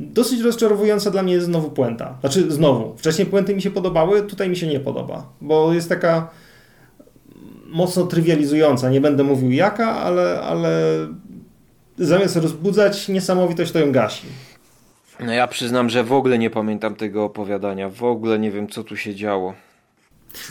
dosyć 0.00 0.40
rozczarowująca 0.40 1.10
dla 1.10 1.22
mnie 1.22 1.32
jest 1.32 1.46
znowu 1.46 1.70
puenta. 1.70 2.18
Znaczy 2.20 2.52
znowu, 2.52 2.96
wcześniej 2.96 3.26
puenty 3.26 3.54
mi 3.54 3.62
się 3.62 3.70
podobały, 3.70 4.22
tutaj 4.22 4.48
mi 4.48 4.56
się 4.56 4.66
nie 4.66 4.80
podoba, 4.80 5.26
bo 5.40 5.72
jest 5.72 5.88
taka 5.88 6.30
mocno 7.68 8.06
trywializująca. 8.06 8.90
Nie 8.90 9.00
będę 9.00 9.24
mówił 9.24 9.50
jaka, 9.50 9.96
ale, 9.96 10.40
ale 10.40 10.82
zamiast 11.98 12.36
rozbudzać 12.36 13.08
niesamowitość, 13.08 13.72
to 13.72 13.78
ją 13.78 13.92
gasi. 13.92 14.26
No 15.20 15.32
ja 15.32 15.46
przyznam, 15.46 15.90
że 15.90 16.04
w 16.04 16.12
ogóle 16.12 16.38
nie 16.38 16.50
pamiętam 16.50 16.94
tego 16.94 17.24
opowiadania. 17.24 17.90
W 17.90 18.04
ogóle 18.04 18.38
nie 18.38 18.50
wiem, 18.50 18.68
co 18.68 18.84
tu 18.84 18.96
się 18.96 19.14
działo. 19.14 19.54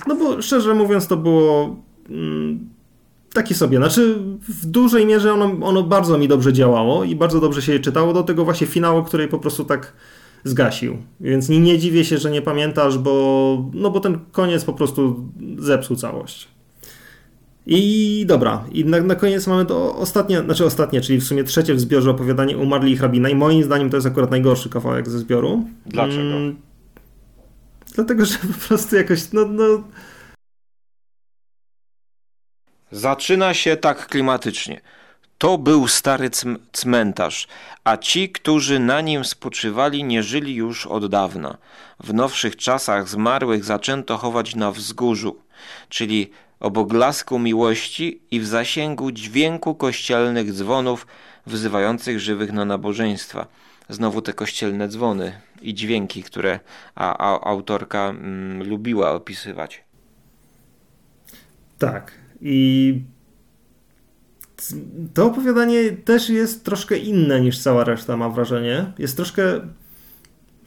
No 0.08 0.16
bo 0.16 0.42
szczerze 0.42 0.74
mówiąc, 0.74 1.08
to 1.08 1.18
było 1.18 1.76
mm, 2.10 2.70
takie 3.34 3.56
sobie. 3.56 3.78
Znaczy, 3.78 4.16
w 4.50 4.66
dużej 4.66 5.06
mierze 5.06 5.34
ono, 5.34 5.68
ono 5.68 5.84
bardzo 5.84 6.18
mi 6.18 6.28
dobrze 6.28 6.54
działało 6.54 7.04
i 7.04 7.16
bardzo 7.16 7.40
dobrze 7.40 7.62
się 7.62 7.74
je 7.74 7.80
czytało 7.80 8.14
do 8.14 8.24
tego 8.24 8.46
właśnie 8.46 8.68
finału, 8.68 9.04
który 9.04 9.28
po 9.28 9.40
prostu 9.40 9.66
tak 9.66 9.94
zgasił. 10.44 10.98
Więc 11.20 11.50
nie, 11.50 11.60
nie 11.60 11.78
dziwię 11.78 12.06
się, 12.06 12.18
że 12.18 12.32
nie 12.32 12.42
pamiętasz, 12.42 12.98
bo, 12.98 13.64
no 13.74 13.92
bo 13.92 14.00
ten 14.00 14.20
koniec 14.32 14.66
po 14.66 14.74
prostu 14.74 15.30
zepsuł 15.58 15.96
całość. 15.96 16.57
I 17.70 18.24
dobra, 18.28 18.64
i 18.72 18.86
na, 18.86 19.02
na 19.02 19.16
koniec 19.16 19.48
mamy 19.48 19.66
to 19.66 19.96
ostatnie, 19.96 20.42
znaczy 20.42 20.66
ostatnie, 20.66 21.02
czyli 21.02 21.20
w 21.20 21.24
sumie 21.24 21.44
trzecie 21.44 21.74
w 21.74 21.80
zbiorze 21.80 22.12
opowiadanie 22.12 22.58
Umarli 22.58 22.92
i 22.92 22.98
hrabina 22.98 23.30
i 23.30 23.36
moim 23.36 23.64
zdaniem 23.64 23.90
to 23.90 23.98
jest 23.98 24.08
akurat 24.08 24.32
najgorszy 24.32 24.70
kawałek 24.70 25.10
ze 25.10 25.20
zbioru. 25.20 25.66
Dlaczego? 25.86 26.22
Mm, 26.22 26.56
dlatego, 27.96 28.26
że 28.26 28.38
po 28.38 28.68
prostu 28.68 28.96
jakoś, 28.96 29.32
no, 29.34 29.46
no... 29.46 29.84
Zaczyna 32.92 33.54
się 33.54 33.78
tak 33.78 34.08
klimatycznie. 34.08 34.82
To 35.38 35.58
był 35.58 35.88
stary 35.88 36.30
cmentarz, 36.72 37.48
a 37.84 37.98
ci, 37.98 38.30
którzy 38.30 38.80
na 38.80 39.02
nim 39.02 39.26
spoczywali, 39.26 40.04
nie 40.04 40.24
żyli 40.24 40.56
już 40.56 40.88
od 40.88 41.08
dawna. 41.08 41.58
W 42.00 42.14
nowszych 42.14 42.56
czasach 42.56 43.10
zmarłych 43.10 43.64
zaczęto 43.64 44.18
chować 44.18 44.56
na 44.56 44.72
wzgórzu, 44.72 45.42
czyli 45.90 46.32
obok 46.60 46.94
lasku 46.94 47.40
miłości 47.40 48.22
i 48.32 48.40
w 48.40 48.48
zasięgu 48.48 49.12
dźwięku 49.12 49.76
kościelnych 49.76 50.54
dzwonów 50.54 51.08
wzywających 51.46 52.20
żywych 52.20 52.54
na 52.54 52.66
nabożeństwa. 52.66 53.48
Znowu 53.90 54.22
te 54.22 54.34
kościelne 54.34 54.88
dzwony 54.88 55.42
i 55.62 55.74
dźwięki, 55.74 56.24
które 56.24 56.60
a, 56.96 57.18
a, 57.18 57.50
autorka 57.50 58.10
mm, 58.10 58.70
lubiła 58.70 59.12
opisywać. 59.12 59.84
Tak. 61.78 62.12
I 62.42 63.02
to 65.14 65.26
opowiadanie 65.26 65.92
też 65.92 66.30
jest 66.30 66.66
troszkę 66.66 66.98
inne 66.98 67.42
niż 67.42 67.60
cała 67.60 67.84
reszta, 67.84 68.18
mam 68.18 68.34
wrażenie. 68.34 68.92
Jest 68.98 69.16
troszkę 69.16 69.62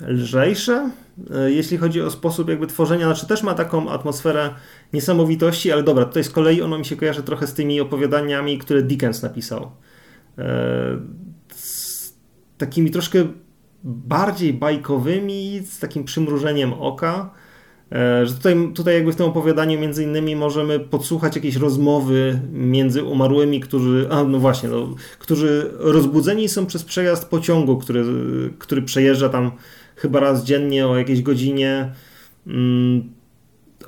lżejsze, 0.06 0.90
e, 1.34 1.50
jeśli 1.50 1.78
chodzi 1.78 2.00
o 2.00 2.10
sposób 2.10 2.48
jakby 2.48 2.66
tworzenia, 2.66 3.06
znaczy 3.06 3.26
też 3.26 3.42
ma 3.42 3.54
taką 3.54 3.90
atmosferę 3.90 4.50
niesamowitości, 4.92 5.72
ale 5.72 5.82
dobra, 5.82 6.04
tutaj 6.04 6.24
z 6.24 6.30
kolei 6.30 6.62
ono 6.62 6.78
mi 6.78 6.84
się 6.84 6.96
kojarzy 6.96 7.22
trochę 7.22 7.46
z 7.46 7.54
tymi 7.54 7.80
opowiadaniami, 7.80 8.58
które 8.58 8.82
Dickens 8.82 9.22
napisał. 9.22 9.70
E, 10.38 10.98
z 11.54 12.14
takimi 12.58 12.90
troszkę 12.90 13.18
bardziej 13.84 14.52
bajkowymi, 14.52 15.60
z 15.70 15.78
takim 15.78 16.04
przymrużeniem 16.04 16.72
oka, 16.72 17.30
e, 17.92 18.26
że 18.26 18.34
tutaj, 18.34 18.72
tutaj 18.74 18.94
jakby 18.94 19.12
w 19.12 19.16
tym 19.16 19.26
opowiadaniu 19.26 19.80
między 19.80 20.04
innymi 20.04 20.36
możemy 20.36 20.80
podsłuchać 20.80 21.36
jakieś 21.36 21.56
rozmowy 21.56 22.40
między 22.52 23.04
umarłymi, 23.04 23.60
którzy, 23.60 24.08
a 24.10 24.24
no 24.24 24.38
właśnie, 24.38 24.68
no, 24.68 24.94
którzy 25.18 25.70
rozbudzeni 25.78 26.48
są 26.48 26.66
przez 26.66 26.84
przejazd 26.84 27.28
pociągu, 27.28 27.76
który, 27.76 28.04
który 28.58 28.82
przejeżdża 28.82 29.28
tam 29.28 29.50
chyba 30.00 30.20
raz 30.20 30.44
dziennie 30.44 30.86
o 30.86 30.96
jakiejś 30.96 31.22
godzinie. 31.22 31.92
Mm, 32.46 33.02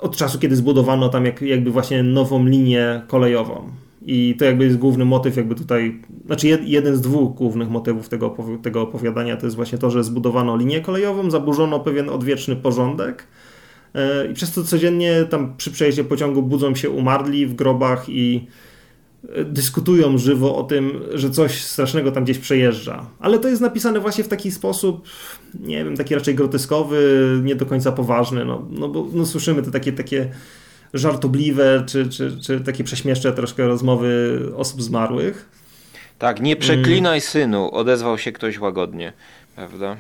od 0.01 0.17
czasu, 0.17 0.39
kiedy 0.39 0.57
zbudowano 0.57 1.09
tam 1.09 1.25
jak, 1.25 1.43
jakby 1.43 1.71
właśnie 1.71 2.03
nową 2.03 2.47
linię 2.47 3.03
kolejową. 3.09 3.71
I 4.07 4.37
to 4.39 4.45
jakby 4.45 4.65
jest 4.65 4.79
główny 4.79 5.05
motyw, 5.05 5.37
jakby 5.37 5.55
tutaj, 5.55 6.01
znaczy 6.27 6.49
jed, 6.49 6.69
jeden 6.69 6.97
z 6.97 7.01
dwóch 7.01 7.35
głównych 7.35 7.71
motywów 7.71 8.09
tego, 8.09 8.37
tego 8.63 8.83
opowiadania 8.83 9.37
to 9.37 9.47
jest 9.47 9.57
właśnie 9.57 9.79
to, 9.79 9.91
że 9.91 10.05
zbudowano 10.05 10.57
linię 10.57 10.81
kolejową, 10.81 11.31
zaburzono 11.31 11.81
pewien 11.81 12.09
odwieczny 12.09 12.57
porządek 12.57 13.27
e, 13.95 14.27
i 14.27 14.35
przez 14.35 14.53
to 14.53 14.65
codziennie 14.65 15.25
tam 15.31 15.57
przy 15.57 15.71
przejeździe 15.71 16.05
pociągu 16.05 16.43
budzą 16.43 16.75
się 16.75 16.91
umarli 16.91 17.47
w 17.47 17.55
grobach 17.55 18.09
i 18.09 18.47
dyskutują 19.45 20.19
żywo 20.19 20.57
o 20.57 20.63
tym, 20.63 21.01
że 21.15 21.31
coś 21.31 21.65
strasznego 21.65 22.13
tam 22.13 22.25
gdzieś 22.25 22.39
przejeżdża. 22.39 23.07
Ale 23.21 23.39
to 23.39 23.49
jest 23.49 23.63
napisane 23.63 24.01
właśnie 24.01 24.25
w 24.25 24.29
taki 24.29 24.51
sposób, 24.51 25.09
nie 25.61 25.85
wiem, 25.85 25.97
taki 25.97 26.15
raczej 26.15 26.35
groteskowy, 26.35 27.29
nie 27.43 27.55
do 27.55 27.67
końca 27.67 27.93
poważny, 27.93 28.45
no, 28.45 28.67
no 28.71 28.89
bo 28.89 29.07
no, 29.13 29.27
słyszymy 29.27 29.63
te 29.63 29.71
takie, 29.71 29.93
takie 29.93 30.31
żartobliwe, 30.95 31.85
czy, 31.87 32.09
czy, 32.09 32.41
czy 32.41 32.61
takie 32.61 32.85
prześmieszcze 32.85 33.33
troszkę 33.33 33.67
rozmowy 33.67 34.41
osób 34.57 34.83
zmarłych. 34.83 35.49
Tak, 36.19 36.41
nie 36.41 36.57
przeklinaj 36.57 37.21
synu, 37.21 37.71
odezwał 37.75 38.19
się 38.19 38.33
ktoś 38.33 38.59
łagodnie, 38.59 39.13
prawda? 39.57 39.97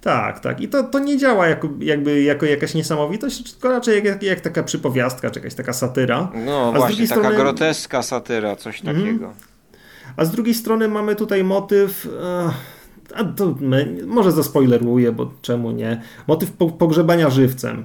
Tak, 0.00 0.40
tak. 0.40 0.60
I 0.60 0.68
to, 0.68 0.82
to 0.82 0.98
nie 0.98 1.18
działa 1.18 1.46
jako, 1.46 1.68
jakby 1.80 2.22
jako 2.22 2.46
jakaś 2.46 2.74
niesamowitość, 2.74 3.52
tylko 3.52 3.68
raczej 3.68 4.04
jak, 4.04 4.22
jak 4.22 4.40
taka 4.40 4.62
przypowiastka, 4.62 5.30
czy 5.30 5.38
jakaś 5.38 5.54
taka 5.54 5.72
satyra. 5.72 6.32
No 6.46 6.72
A 6.74 6.78
właśnie, 6.78 7.08
taka 7.08 7.20
strony... 7.20 7.36
groteska 7.36 8.02
satyra, 8.02 8.56
coś 8.56 8.80
mhm. 8.80 8.96
takiego. 8.96 9.32
A 10.16 10.24
z 10.24 10.30
drugiej 10.30 10.54
strony 10.54 10.88
mamy 10.88 11.16
tutaj 11.16 11.44
motyw... 11.44 12.08
A 13.14 13.24
to 13.24 13.54
my, 13.60 13.96
może 14.06 14.32
zaspoileruję, 14.32 15.12
bo 15.12 15.32
czemu 15.42 15.70
nie? 15.70 16.02
Motyw 16.26 16.52
pogrzebania 16.78 17.30
żywcem. 17.30 17.84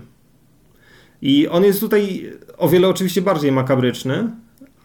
I 1.22 1.48
on 1.48 1.64
jest 1.64 1.80
tutaj 1.80 2.34
o 2.58 2.70
wiele 2.70 2.88
oczywiście 2.88 3.22
bardziej 3.22 3.52
makabryczny, 3.52 4.30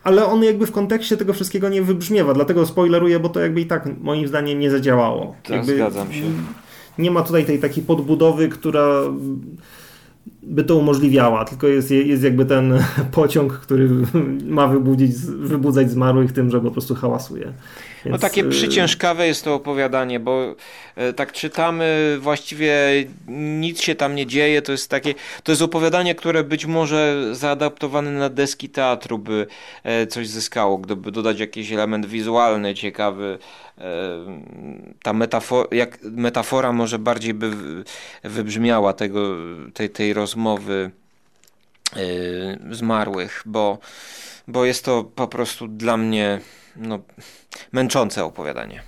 ale 0.04 0.26
on 0.26 0.44
jakby 0.44 0.66
w 0.66 0.72
kontekście 0.72 1.16
tego 1.16 1.32
wszystkiego 1.32 1.68
nie 1.68 1.82
wybrzmiewa, 1.82 2.34
dlatego 2.34 2.66
spoileruję, 2.66 3.20
bo 3.20 3.28
to 3.28 3.40
jakby 3.40 3.60
i 3.60 3.66
tak 3.66 3.88
moim 4.00 4.28
zdaniem 4.28 4.58
nie 4.58 4.70
zadziałało. 4.70 5.36
Tak, 5.42 5.56
jakby 5.56 5.74
zgadzam 5.74 6.12
się. 6.12 6.22
Nie 6.98 7.10
ma 7.10 7.22
tutaj 7.22 7.44
tej 7.44 7.58
takiej 7.58 7.84
podbudowy, 7.84 8.48
która 8.48 9.02
by 10.42 10.64
to 10.64 10.76
umożliwiała, 10.76 11.44
tylko 11.44 11.66
jest, 11.66 11.90
jest 11.90 12.22
jakby 12.22 12.44
ten 12.44 12.78
pociąg, 13.12 13.52
który 13.52 13.90
ma 14.46 14.68
wybudzić, 14.68 15.16
wybudzać 15.26 15.90
zmarłych 15.90 16.32
tym, 16.32 16.50
że 16.50 16.60
po 16.60 16.70
prostu 16.70 16.94
hałasuje. 16.94 17.52
Więc... 18.04 18.12
No 18.12 18.18
takie 18.18 18.44
y, 18.44 18.48
przyciężkawe 18.48 19.26
jest 19.26 19.44
to 19.44 19.54
opowiadanie, 19.54 20.20
bo 20.20 20.54
e, 20.96 21.12
tak 21.12 21.32
czytamy, 21.32 22.16
właściwie 22.20 22.74
nic 23.28 23.82
się 23.82 23.94
tam 23.94 24.14
nie 24.14 24.26
dzieje, 24.26 24.62
to 24.62 24.72
jest 24.72 24.90
takie, 24.90 25.14
to 25.42 25.52
jest 25.52 25.62
opowiadanie, 25.62 26.14
które 26.14 26.44
być 26.44 26.66
może 26.66 27.28
zaadaptowane 27.32 28.10
na 28.10 28.28
deski 28.28 28.68
teatru 28.68 29.18
by 29.18 29.46
e, 29.84 30.06
coś 30.06 30.28
zyskało, 30.28 30.78
gdyby 30.78 31.12
dodać 31.12 31.40
jakiś 31.40 31.72
element 31.72 32.06
wizualny, 32.06 32.74
ciekawy, 32.74 33.38
e, 33.78 33.82
ta 35.02 35.12
metafora, 35.12 35.68
jak 35.72 35.98
metafora 36.02 36.72
może 36.72 36.98
bardziej 36.98 37.34
by 37.34 37.50
wybrzmiała 38.22 38.92
tego, 38.92 39.36
tej, 39.74 39.90
tej 39.90 40.12
rozmowy 40.12 40.90
zmarłych, 42.70 43.42
bo, 43.46 43.78
bo 44.48 44.64
jest 44.64 44.84
to 44.84 45.04
po 45.04 45.28
prostu 45.28 45.68
dla 45.68 45.96
mnie 45.96 46.40
no, 46.76 46.98
męczące 47.72 48.24
opowiadanie. 48.24 48.82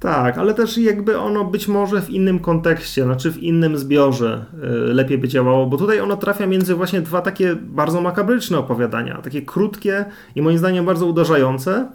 Tak, 0.00 0.38
ale 0.38 0.54
też 0.54 0.78
jakby 0.78 1.18
ono 1.18 1.44
być 1.44 1.68
może 1.68 2.02
w 2.02 2.10
innym 2.10 2.38
kontekście, 2.38 3.04
znaczy 3.04 3.32
w 3.32 3.38
innym 3.38 3.78
zbiorze 3.78 4.44
y, 4.64 4.94
lepiej 4.94 5.18
by 5.18 5.28
działało, 5.28 5.66
bo 5.66 5.76
tutaj 5.76 6.00
ono 6.00 6.16
trafia 6.16 6.46
między 6.46 6.74
właśnie 6.74 7.00
dwa 7.00 7.22
takie 7.22 7.56
bardzo 7.56 8.00
makabryczne 8.00 8.58
opowiadania, 8.58 9.20
takie 9.22 9.42
krótkie 9.42 10.04
i 10.34 10.42
moim 10.42 10.58
zdaniem 10.58 10.84
bardzo 10.84 11.06
uderzające, 11.06 11.88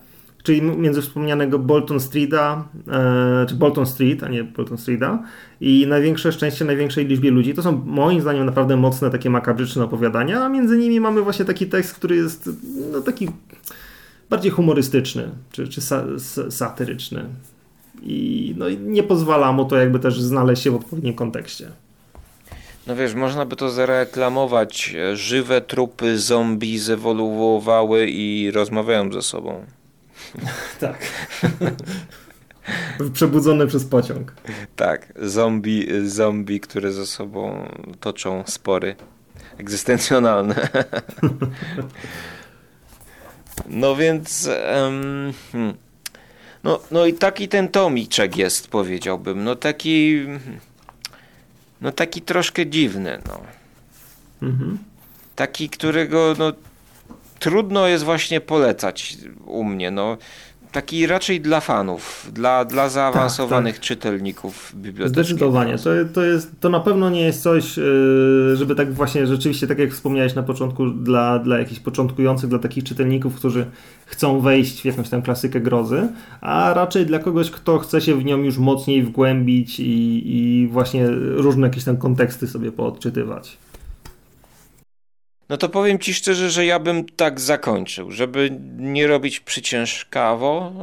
czyli 0.43 0.62
między 0.62 1.02
wspomnianego 1.02 1.60
Bolton 1.60 2.00
Streeta, 2.00 2.67
e, 2.88 3.45
czy 3.50 3.56
Bolton 3.56 3.86
Street, 3.86 4.24
a 4.24 4.30
nie 4.30 4.43
Bolton 4.43 4.78
Streeta 4.78 5.24
i 5.62 5.86
Największe 5.88 6.32
Szczęście 6.32 6.65
Największej 6.65 7.06
Liczbie 7.06 7.32
Ludzi. 7.32 7.54
To 7.54 7.63
są 7.63 7.82
moim 7.86 8.21
zdaniem 8.21 8.45
naprawdę 8.45 8.78
mocne 8.78 9.12
takie 9.12 9.30
makabryczne 9.30 9.84
opowiadania, 9.84 10.45
a 10.45 10.50
między 10.50 10.78
nimi 10.78 11.00
mamy 11.00 11.21
właśnie 11.21 11.45
taki 11.45 11.67
tekst, 11.67 11.93
który 11.93 12.15
jest 12.15 12.50
no 12.91 13.02
taki 13.02 13.30
bardziej 14.30 14.52
humorystyczny 14.52 15.30
czy, 15.52 15.68
czy 15.68 15.82
sa, 15.82 16.06
satyryczny. 16.50 17.26
I, 18.02 18.54
no, 18.58 18.68
I 18.68 18.78
nie 18.78 19.04
pozwala 19.04 19.52
mu 19.52 19.66
to 19.66 19.78
jakby 19.78 20.00
też 20.00 20.22
znaleźć 20.22 20.64
się 20.64 20.72
w 20.72 20.76
odpowiednim 20.76 21.14
kontekście. 21.14 21.72
No 22.88 22.96
wiesz, 22.96 23.14
można 23.14 23.46
by 23.46 23.56
to 23.56 23.70
zareklamować. 23.70 24.96
Żywe 25.14 25.62
trupy 25.62 26.20
zombie 26.20 26.80
zewoluowały 26.80 28.08
i 28.10 28.52
rozmawiają 28.52 29.14
ze 29.14 29.22
sobą. 29.22 29.66
tak. 30.80 30.98
Przebudzone 33.14 33.68
przez 33.68 33.86
pociąg. 33.86 34.34
Tak, 34.76 35.14
zombie, 35.22 35.88
zombie, 36.06 36.60
które 36.60 36.92
ze 36.92 37.06
sobą 37.06 37.70
toczą 38.00 38.44
spory 38.48 38.96
egzystencjonalne. 39.58 40.56
No 43.68 43.96
więc. 43.96 44.50
Um, 44.76 45.34
no, 46.63 46.80
no 46.91 47.06
i 47.06 47.13
taki 47.13 47.48
ten 47.48 47.70
tomiczek 47.70 48.38
jest, 48.38 48.68
powiedziałbym. 48.68 49.44
No 49.44 49.56
taki. 49.56 50.26
No 51.82 51.91
taki 51.91 52.22
troszkę 52.22 52.68
dziwny, 52.68 53.22
no. 53.28 53.41
Mhm. 54.48 54.78
Taki, 55.36 55.70
którego 55.70 56.36
no, 56.38 56.52
trudno 57.39 57.88
jest 57.88 58.04
właśnie 58.04 58.41
polecać 58.41 59.18
u 59.46 59.63
mnie. 59.63 59.91
No, 59.91 60.18
taki 60.76 61.08
raczej 61.08 61.42
dla 61.42 61.60
fanów, 61.60 62.32
dla, 62.34 62.66
dla 62.66 62.90
zaawansowanych 62.90 63.74
tak, 63.74 63.80
tak. 63.80 63.88
czytelników 63.88 64.74
biblioteki. 64.76 65.28
Zdecydowanie. 65.28 65.78
To, 65.78 65.90
to, 66.14 66.24
jest, 66.24 66.52
to 66.60 66.70
na 66.70 66.80
pewno 66.80 67.10
nie 67.10 67.22
jest 67.22 67.42
coś, 67.42 67.78
y, 67.78 68.56
żeby 68.56 68.76
tak 68.76 68.94
właśnie 68.94 69.28
rzeczywiście, 69.28 69.68
tak 69.68 69.80
jak 69.80 69.92
wspomniałeś 69.92 70.36
na 70.36 70.44
początku, 70.44 70.90
dla, 70.90 71.40
dla 71.40 71.60
jakichś 71.60 71.80
początkujących, 71.80 72.50
dla 72.50 72.60
takich 72.60 72.84
czytelników, 72.84 73.36
którzy 73.36 73.66
chcą 74.06 74.40
wejść 74.40 74.82
w 74.82 74.86
jakąś 74.86 75.10
tam 75.10 75.22
klasykę 75.22 75.62
grozy, 75.62 76.08
a 76.42 76.74
raczej 76.74 77.06
dla 77.06 77.20
kogoś, 77.20 77.52
kto 77.52 77.80
chce 77.80 78.02
się 78.02 78.16
w 78.16 78.26
nią 78.26 78.38
już 78.38 78.58
mocniej 78.58 79.04
wgłębić 79.04 79.80
i, 79.80 80.22
i 80.38 80.68
właśnie 80.68 81.08
różne 81.36 81.68
jakieś 81.68 81.84
tam 81.84 81.98
konteksty 81.98 82.48
sobie 82.48 82.72
poodczytywać. 82.72 83.58
No 85.49 85.58
to 85.58 85.69
powiem 85.69 85.99
ci 85.99 86.13
szczerze, 86.13 86.49
że 86.49 86.65
ja 86.65 86.79
bym 86.79 87.05
tak 87.05 87.39
zakończył, 87.39 88.12
żeby 88.12 88.58
nie 88.77 89.08
robić 89.08 89.39
przyciężkawo 89.39 90.73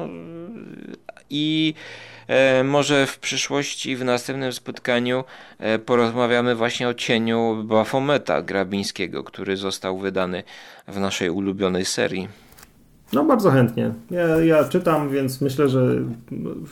i 1.31 1.75
e, 2.29 2.65
może 2.65 3.07
w 3.07 3.19
przyszłości, 3.19 3.97
w 3.97 4.05
następnym 4.05 4.53
spotkaniu 4.53 5.25
e, 5.59 5.79
porozmawiamy 5.79 6.55
właśnie 6.55 6.89
o 6.89 6.95
cieniu 6.95 7.65
Bafometa 7.65 8.43
Grabińskiego, 8.43 9.25
który 9.25 9.57
został 9.57 9.99
wydany 9.99 10.43
w 10.89 11.01
naszej 11.01 11.31
ulubionej 11.31 11.85
serii. 11.85 12.29
No 13.13 13.25
bardzo 13.25 13.51
chętnie. 13.51 13.93
Ja, 14.11 14.41
ja 14.41 14.69
czytam, 14.69 15.11
więc 15.11 15.41
myślę, 15.41 15.69
że 15.69 15.97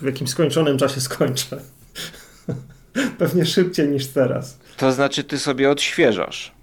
w 0.01 0.07
jakimś 0.07 0.31
skończonym 0.31 0.79
czasie 0.79 1.01
skończę. 1.01 1.61
Pewnie 3.19 3.47
szybciej 3.47 3.89
niż 3.89 4.07
teraz. 4.07 4.59
To 4.77 4.93
znaczy 4.93 5.25
ty 5.25 5.39
sobie 5.39 5.71
odświeżasz. 5.71 6.60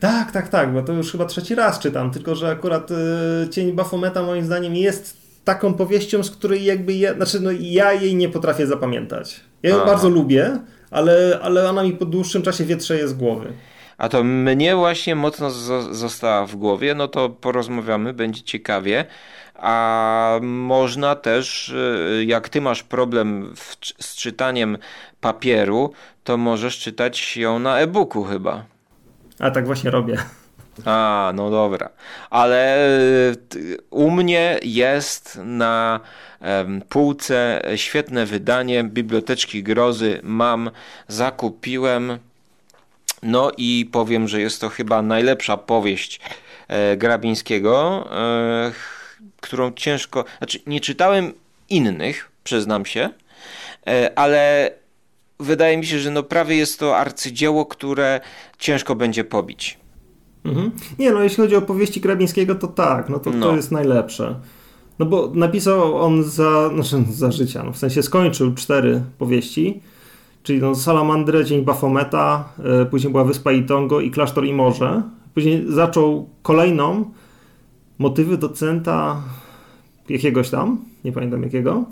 Tak, 0.00 0.32
tak, 0.32 0.48
tak, 0.48 0.72
bo 0.72 0.82
to 0.82 0.92
już 0.92 1.12
chyba 1.12 1.24
trzeci 1.24 1.54
raz 1.54 1.78
czytam, 1.78 2.10
tylko 2.10 2.34
że 2.34 2.50
akurat 2.50 2.90
y, 2.90 3.48
Cień 3.50 3.72
Bafometa 3.72 4.22
moim 4.22 4.44
zdaniem 4.44 4.76
jest 4.76 5.16
taką 5.44 5.74
powieścią, 5.74 6.22
z 6.22 6.30
której 6.30 6.64
jakby 6.64 6.92
ja, 6.92 7.14
znaczy 7.14 7.40
no 7.40 7.50
ja 7.60 7.92
jej 7.92 8.14
nie 8.14 8.28
potrafię 8.28 8.66
zapamiętać. 8.66 9.40
Ja 9.62 9.70
ją 9.70 9.76
Aha. 9.76 9.86
bardzo 9.86 10.08
lubię, 10.08 10.58
ale, 10.90 11.38
ale 11.42 11.70
ona 11.70 11.82
mi 11.82 11.92
po 11.92 12.04
dłuższym 12.04 12.42
czasie 12.42 12.64
wietrzeje 12.64 13.08
z 13.08 13.14
głowy. 13.14 13.52
A 13.98 14.08
to 14.08 14.24
mnie 14.24 14.76
właśnie 14.76 15.16
mocno 15.16 15.50
została 15.90 16.46
w 16.46 16.56
głowie, 16.56 16.94
no 16.94 17.08
to 17.08 17.28
porozmawiamy, 17.28 18.12
będzie 18.12 18.42
ciekawie. 18.42 19.04
A 19.54 20.38
można 20.42 21.16
też, 21.16 21.68
y, 21.68 22.24
jak 22.26 22.48
ty 22.48 22.60
masz 22.60 22.82
problem 22.82 23.54
w, 23.56 23.76
z 24.04 24.16
czytaniem 24.16 24.78
papieru, 25.20 25.92
to 26.24 26.36
możesz 26.36 26.78
czytać 26.78 27.36
ją 27.36 27.58
na 27.58 27.78
e-booku 27.78 28.24
chyba. 28.24 28.71
A 29.42 29.50
tak 29.50 29.66
właśnie 29.66 29.90
robię. 29.90 30.16
A, 30.84 31.32
no 31.34 31.50
dobra. 31.50 31.88
Ale 32.30 32.88
u 33.90 34.10
mnie 34.10 34.58
jest 34.62 35.40
na 35.44 36.00
półce 36.88 37.62
świetne 37.76 38.26
wydanie 38.26 38.84
Biblioteczki 38.84 39.62
Grozy. 39.62 40.20
Mam, 40.22 40.70
zakupiłem. 41.08 42.18
No 43.22 43.52
i 43.56 43.88
powiem, 43.92 44.28
że 44.28 44.40
jest 44.40 44.60
to 44.60 44.68
chyba 44.68 45.02
najlepsza 45.02 45.56
powieść 45.56 46.20
e, 46.68 46.96
Grabińskiego, 46.96 48.08
e, 48.12 48.72
którą 49.40 49.72
ciężko. 49.72 50.24
Znaczy, 50.38 50.58
nie 50.66 50.80
czytałem 50.80 51.32
innych, 51.68 52.30
przyznam 52.44 52.86
się, 52.86 53.10
e, 53.86 54.18
ale 54.18 54.70
wydaje 55.42 55.78
mi 55.78 55.86
się, 55.86 55.98
że 55.98 56.10
no 56.10 56.22
prawie 56.22 56.56
jest 56.56 56.78
to 56.78 56.96
arcydzieło, 56.96 57.66
które 57.66 58.20
ciężko 58.58 58.94
będzie 58.94 59.24
pobić. 59.24 59.78
Mhm. 60.44 60.70
Nie, 60.98 61.12
no 61.12 61.22
jeśli 61.22 61.36
chodzi 61.36 61.56
o 61.56 61.62
powieści 61.62 62.00
Grabińskiego, 62.00 62.54
to 62.54 62.66
tak, 62.66 63.08
no 63.08 63.18
to 63.18 63.30
no. 63.30 63.46
to 63.46 63.56
jest 63.56 63.70
najlepsze. 63.70 64.34
No 64.98 65.06
bo 65.06 65.30
napisał 65.34 65.98
on 65.98 66.22
za, 66.24 66.70
znaczy 66.74 67.12
za 67.12 67.32
życia, 67.32 67.62
no 67.62 67.72
w 67.72 67.78
sensie 67.78 68.02
skończył 68.02 68.54
cztery 68.54 69.02
powieści, 69.18 69.80
czyli 70.42 70.60
no 70.60 70.74
Salamandrę, 70.74 71.44
Dzień 71.44 71.64
Bafometa, 71.64 72.48
yy, 72.64 72.86
później 72.86 73.10
była 73.10 73.24
Wyspa 73.24 73.52
Itongo 73.52 74.00
i 74.00 74.10
Klasztor 74.10 74.44
i 74.44 74.52
Morze. 74.52 75.02
Później 75.34 75.64
zaczął 75.68 76.28
kolejną, 76.42 77.04
Motywy 77.98 78.38
docenta 78.38 79.22
jakiegoś 80.08 80.50
tam, 80.50 80.78
nie 81.04 81.12
pamiętam 81.12 81.42
jakiego. 81.42 81.84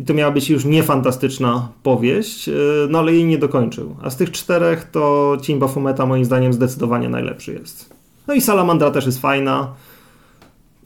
I 0.00 0.04
to 0.04 0.14
miała 0.14 0.32
być 0.32 0.50
już 0.50 0.64
niefantastyczna 0.64 1.68
powieść, 1.82 2.48
yy, 2.48 2.54
no 2.90 2.98
ale 2.98 3.12
jej 3.12 3.24
nie 3.24 3.38
dokończył. 3.38 3.96
A 4.02 4.10
z 4.10 4.16
tych 4.16 4.30
czterech 4.30 4.84
to 4.84 5.36
Cień 5.42 5.58
Bafometa 5.58 6.06
moim 6.06 6.24
zdaniem 6.24 6.52
zdecydowanie 6.52 7.08
najlepszy 7.08 7.52
jest. 7.52 7.94
No 8.26 8.34
i 8.34 8.40
Salamandra 8.40 8.90
też 8.90 9.06
jest 9.06 9.20
fajna. 9.20 9.74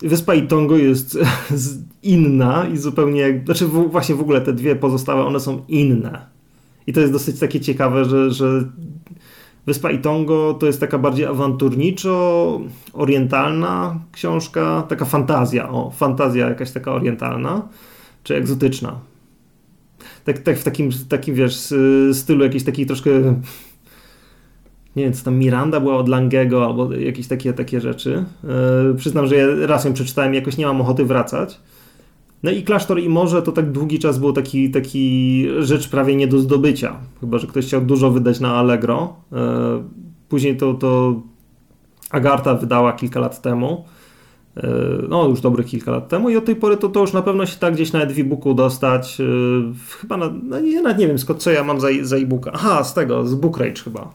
Wyspa 0.02 0.34
Itongo 0.34 0.76
jest 0.76 1.18
inna 2.02 2.66
i 2.74 2.76
zupełnie, 2.76 3.42
znaczy 3.44 3.66
właśnie 3.66 4.14
w 4.14 4.20
ogóle 4.20 4.40
te 4.40 4.52
dwie 4.52 4.76
pozostałe, 4.76 5.24
one 5.24 5.40
są 5.40 5.64
inne. 5.68 6.26
I 6.86 6.92
to 6.92 7.00
jest 7.00 7.12
dosyć 7.12 7.38
takie 7.38 7.60
ciekawe, 7.60 8.04
że, 8.04 8.30
że 8.30 8.64
Wyspa 9.66 9.90
Itongo 9.90 10.56
to 10.60 10.66
jest 10.66 10.80
taka 10.80 10.98
bardziej 10.98 11.26
awanturniczo-orientalna 11.26 13.98
książka, 14.12 14.82
taka 14.88 15.04
fantazja, 15.04 15.70
o, 15.70 15.90
fantazja 15.90 16.48
jakaś 16.48 16.72
taka 16.72 16.92
orientalna, 16.92 17.68
czy 18.24 18.36
egzotyczna. 18.36 19.00
Tak, 20.24 20.38
tak 20.38 20.58
w 20.58 20.64
takim, 20.64 20.90
takim, 21.08 21.34
wiesz, 21.34 21.74
stylu 22.12 22.44
jakiejś 22.44 22.64
takiej 22.64 22.86
troszkę 22.86 23.10
nie 24.96 25.04
wiem, 25.04 25.12
co 25.12 25.24
tam 25.24 25.38
Miranda 25.38 25.80
była 25.80 25.96
od 25.96 26.08
Langego 26.08 26.64
albo 26.64 26.92
jakieś 26.92 27.26
takie, 27.26 27.52
takie 27.52 27.80
rzeczy. 27.80 28.24
Yy, 28.88 28.94
przyznam, 28.94 29.26
że 29.26 29.36
ja 29.36 29.46
raz 29.66 29.84
ją 29.84 29.92
przeczytałem 29.92 30.34
jakoś 30.34 30.56
nie 30.56 30.66
mam 30.66 30.80
ochoty 30.80 31.04
wracać. 31.04 31.60
No 32.42 32.50
i 32.50 32.62
klasztor 32.62 33.00
i 33.00 33.08
morze 33.08 33.42
to 33.42 33.52
tak 33.52 33.72
długi 33.72 33.98
czas 33.98 34.18
był 34.18 34.32
taki, 34.32 34.70
taki 34.70 35.46
rzecz 35.58 35.88
prawie 35.88 36.16
nie 36.16 36.28
do 36.28 36.38
zdobycia. 36.38 36.96
Chyba, 37.20 37.38
że 37.38 37.46
ktoś 37.46 37.66
chciał 37.66 37.80
dużo 37.80 38.10
wydać 38.10 38.40
na 38.40 38.54
Allegro. 38.54 39.16
Yy, 39.32 39.38
później 40.28 40.56
to, 40.56 40.74
to 40.74 41.20
Agarta 42.10 42.54
wydała 42.54 42.92
kilka 42.92 43.20
lat 43.20 43.42
temu. 43.42 43.84
Yy, 44.56 45.06
no, 45.08 45.28
już 45.28 45.40
dobrych 45.40 45.66
kilka 45.66 45.90
lat 45.90 46.08
temu 46.08 46.30
i 46.30 46.36
od 46.36 46.44
tej 46.44 46.56
pory 46.56 46.76
to, 46.76 46.88
to 46.88 47.00
już 47.00 47.12
na 47.12 47.22
pewno 47.22 47.46
się 47.46 47.56
tak 47.58 47.74
gdzieś 47.74 47.92
na 47.92 48.02
e-booku 48.02 48.54
dostać. 48.54 49.18
Chyba, 50.00 50.16
na, 50.16 50.30
no 50.42 50.60
nie, 50.60 50.82
nawet 50.82 50.98
nie 50.98 51.06
wiem 51.06 51.18
skąd, 51.18 51.42
co 51.42 51.50
ja 51.50 51.64
mam 51.64 51.80
za, 51.80 51.88
za 52.02 52.16
e-booka. 52.16 52.50
Aha, 52.54 52.84
z 52.84 52.94
tego, 52.94 53.26
z 53.26 53.34
Bookrage 53.34 53.80
chyba 53.84 54.12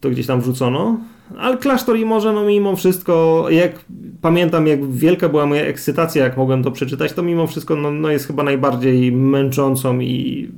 to 0.00 0.10
gdzieś 0.10 0.26
tam 0.26 0.40
wrzucono. 0.40 0.98
Ale 1.38 1.56
klasztor 1.56 1.98
i 1.98 2.04
może, 2.04 2.32
no 2.32 2.44
mimo 2.44 2.76
wszystko, 2.76 3.46
jak 3.50 3.84
pamiętam, 4.20 4.66
jak 4.66 4.92
wielka 4.92 5.28
była 5.28 5.46
moja 5.46 5.62
ekscytacja, 5.62 6.24
jak 6.24 6.36
mogłem 6.36 6.62
to 6.62 6.70
przeczytać, 6.70 7.12
to 7.12 7.22
mimo 7.22 7.46
wszystko 7.46 7.76
no, 7.76 7.90
no 7.90 8.10
jest 8.10 8.26
chyba 8.26 8.42
najbardziej 8.42 9.12
męczącą 9.12 10.00
i 10.00 10.48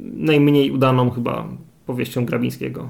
najmniej 0.00 0.70
udaną 0.70 1.10
chyba 1.10 1.48
powieścią 1.86 2.24
Grabińskiego. 2.24 2.88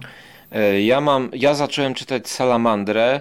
E, 0.55 0.83
ja 0.83 1.01
mam, 1.01 1.31
ja 1.33 1.55
zacząłem 1.55 1.95
czytać 1.95 2.29
Salamandrę 2.29 3.15
e, 3.15 3.21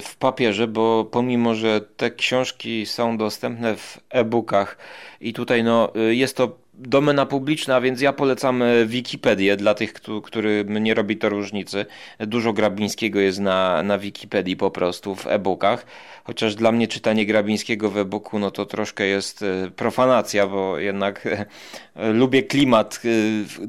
w 0.00 0.16
papierze, 0.18 0.68
bo 0.68 1.04
pomimo, 1.04 1.54
że 1.54 1.80
te 1.80 2.10
książki 2.10 2.86
są 2.86 3.16
dostępne 3.16 3.76
w 3.76 4.00
e-bookach 4.10 4.78
i 5.20 5.32
tutaj 5.32 5.64
no, 5.64 5.94
e, 5.94 6.14
jest 6.14 6.36
to 6.36 6.61
domena 6.74 7.26
publiczna, 7.26 7.80
więc 7.80 8.00
ja 8.00 8.12
polecam 8.12 8.62
e, 8.62 8.86
Wikipedię 8.86 9.56
dla 9.56 9.74
tych, 9.74 9.92
którym 10.22 10.78
nie 10.78 10.94
robi 10.94 11.16
to 11.16 11.28
różnicy. 11.28 11.86
Dużo 12.18 12.52
Grabińskiego 12.52 13.20
jest 13.20 13.40
na, 13.40 13.82
na 13.82 13.98
Wikipedii 13.98 14.56
po 14.56 14.70
prostu 14.70 15.14
w 15.14 15.26
e-bookach. 15.26 15.86
Chociaż 16.24 16.54
dla 16.54 16.72
mnie 16.72 16.88
czytanie 16.88 17.26
Grabińskiego 17.26 17.90
w 17.90 17.98
e-booku 17.98 18.38
no 18.38 18.50
to 18.50 18.66
troszkę 18.66 19.06
jest 19.06 19.42
e, 19.42 19.70
profanacja, 19.70 20.46
bo 20.46 20.78
jednak 20.78 21.26
e, 21.26 22.12
lubię 22.12 22.42
klimat, 22.42 23.02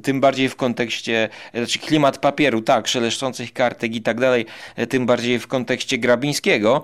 tym 0.03 0.21
bardziej 0.21 0.49
w 0.49 0.55
kontekście, 0.55 1.29
znaczy 1.53 1.79
klimat 1.79 2.17
papieru, 2.17 2.61
tak, 2.61 2.87
szeleszczących 2.87 3.53
kartek 3.53 3.95
i 3.95 4.01
tak 4.01 4.19
dalej, 4.19 4.45
tym 4.89 5.05
bardziej 5.05 5.39
w 5.39 5.47
kontekście 5.47 5.97
Grabińskiego, 5.97 6.83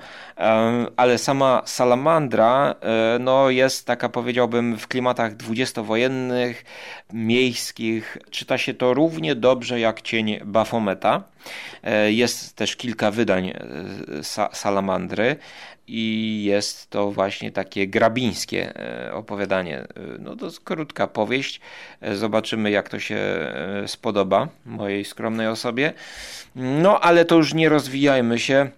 ale 0.97 1.17
sama 1.17 1.61
Salamandra 1.65 2.75
no 3.19 3.49
jest 3.49 3.85
taka 3.85 4.09
powiedziałbym 4.09 4.77
w 4.77 4.87
klimatach 4.87 5.35
dwudziestowojennych 5.35 6.08
miejskich. 7.13 8.17
Czyta 8.29 8.57
się 8.57 8.73
to 8.73 8.93
równie 8.93 9.35
dobrze 9.35 9.79
jak 9.79 10.01
Cień 10.01 10.39
Bafometa. 10.45 11.23
E, 11.83 12.11
jest 12.11 12.55
też 12.55 12.75
kilka 12.75 13.11
wydań 13.11 13.47
e, 13.47 13.63
Salamandry 14.53 15.35
i 15.87 16.43
jest 16.43 16.89
to 16.89 17.11
właśnie 17.11 17.51
takie 17.51 17.87
grabińskie 17.87 18.75
e, 18.75 19.13
opowiadanie. 19.13 19.87
No 20.19 20.35
to 20.35 20.45
jest 20.45 20.59
krótka 20.59 21.07
powieść. 21.07 21.61
Zobaczymy 22.13 22.71
jak 22.71 22.89
to 22.89 22.99
się 22.99 23.19
spodoba 23.87 24.47
mojej 24.65 25.05
skromnej 25.05 25.47
osobie. 25.47 25.93
No 26.55 26.99
ale 26.99 27.25
to 27.25 27.35
już 27.35 27.53
nie 27.53 27.69
rozwijajmy 27.69 28.39
się 28.39 28.69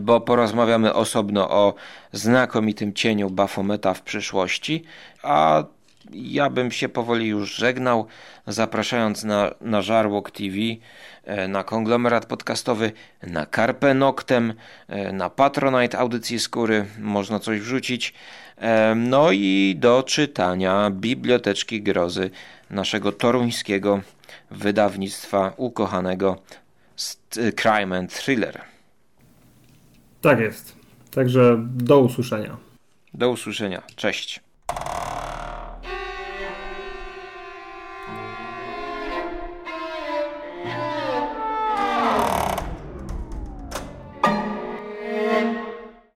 bo 0.00 0.20
porozmawiamy 0.20 0.94
osobno 0.94 1.50
o 1.50 1.74
znakomitym 2.12 2.92
cieniu 2.92 3.30
Bafometa 3.30 3.94
w 3.94 4.02
przyszłości, 4.02 4.84
a 5.22 5.64
ja 6.12 6.50
bym 6.50 6.70
się 6.70 6.88
powoli 6.88 7.26
już 7.26 7.54
żegnał, 7.54 8.06
zapraszając 8.46 9.24
na, 9.24 9.54
na 9.60 9.82
Żarłok 9.82 10.30
TV, 10.30 10.56
e, 11.24 11.48
na 11.48 11.64
konglomerat 11.64 12.26
podcastowy, 12.26 12.92
na 13.22 13.46
Carpe 13.46 13.94
Noctem, 13.94 14.54
e, 14.88 15.12
na 15.12 15.30
Patronite 15.30 15.98
audycji 15.98 16.38
skóry, 16.38 16.86
można 16.98 17.40
coś 17.40 17.60
wrzucić. 17.60 18.14
E, 18.56 18.94
no 18.94 19.32
i 19.32 19.76
do 19.78 20.02
czytania 20.02 20.90
Biblioteczki 20.90 21.82
Grozy 21.82 22.30
naszego 22.70 23.12
toruńskiego 23.12 24.00
wydawnictwa 24.50 25.52
ukochanego 25.56 26.42
Crime 27.62 27.98
and 27.98 28.14
Thriller. 28.14 28.60
Tak 30.20 30.40
jest. 30.40 30.76
Także 31.10 31.56
do 31.60 32.00
usłyszenia. 32.00 32.56
Do 33.14 33.30
usłyszenia. 33.30 33.82
Cześć. 33.96 34.40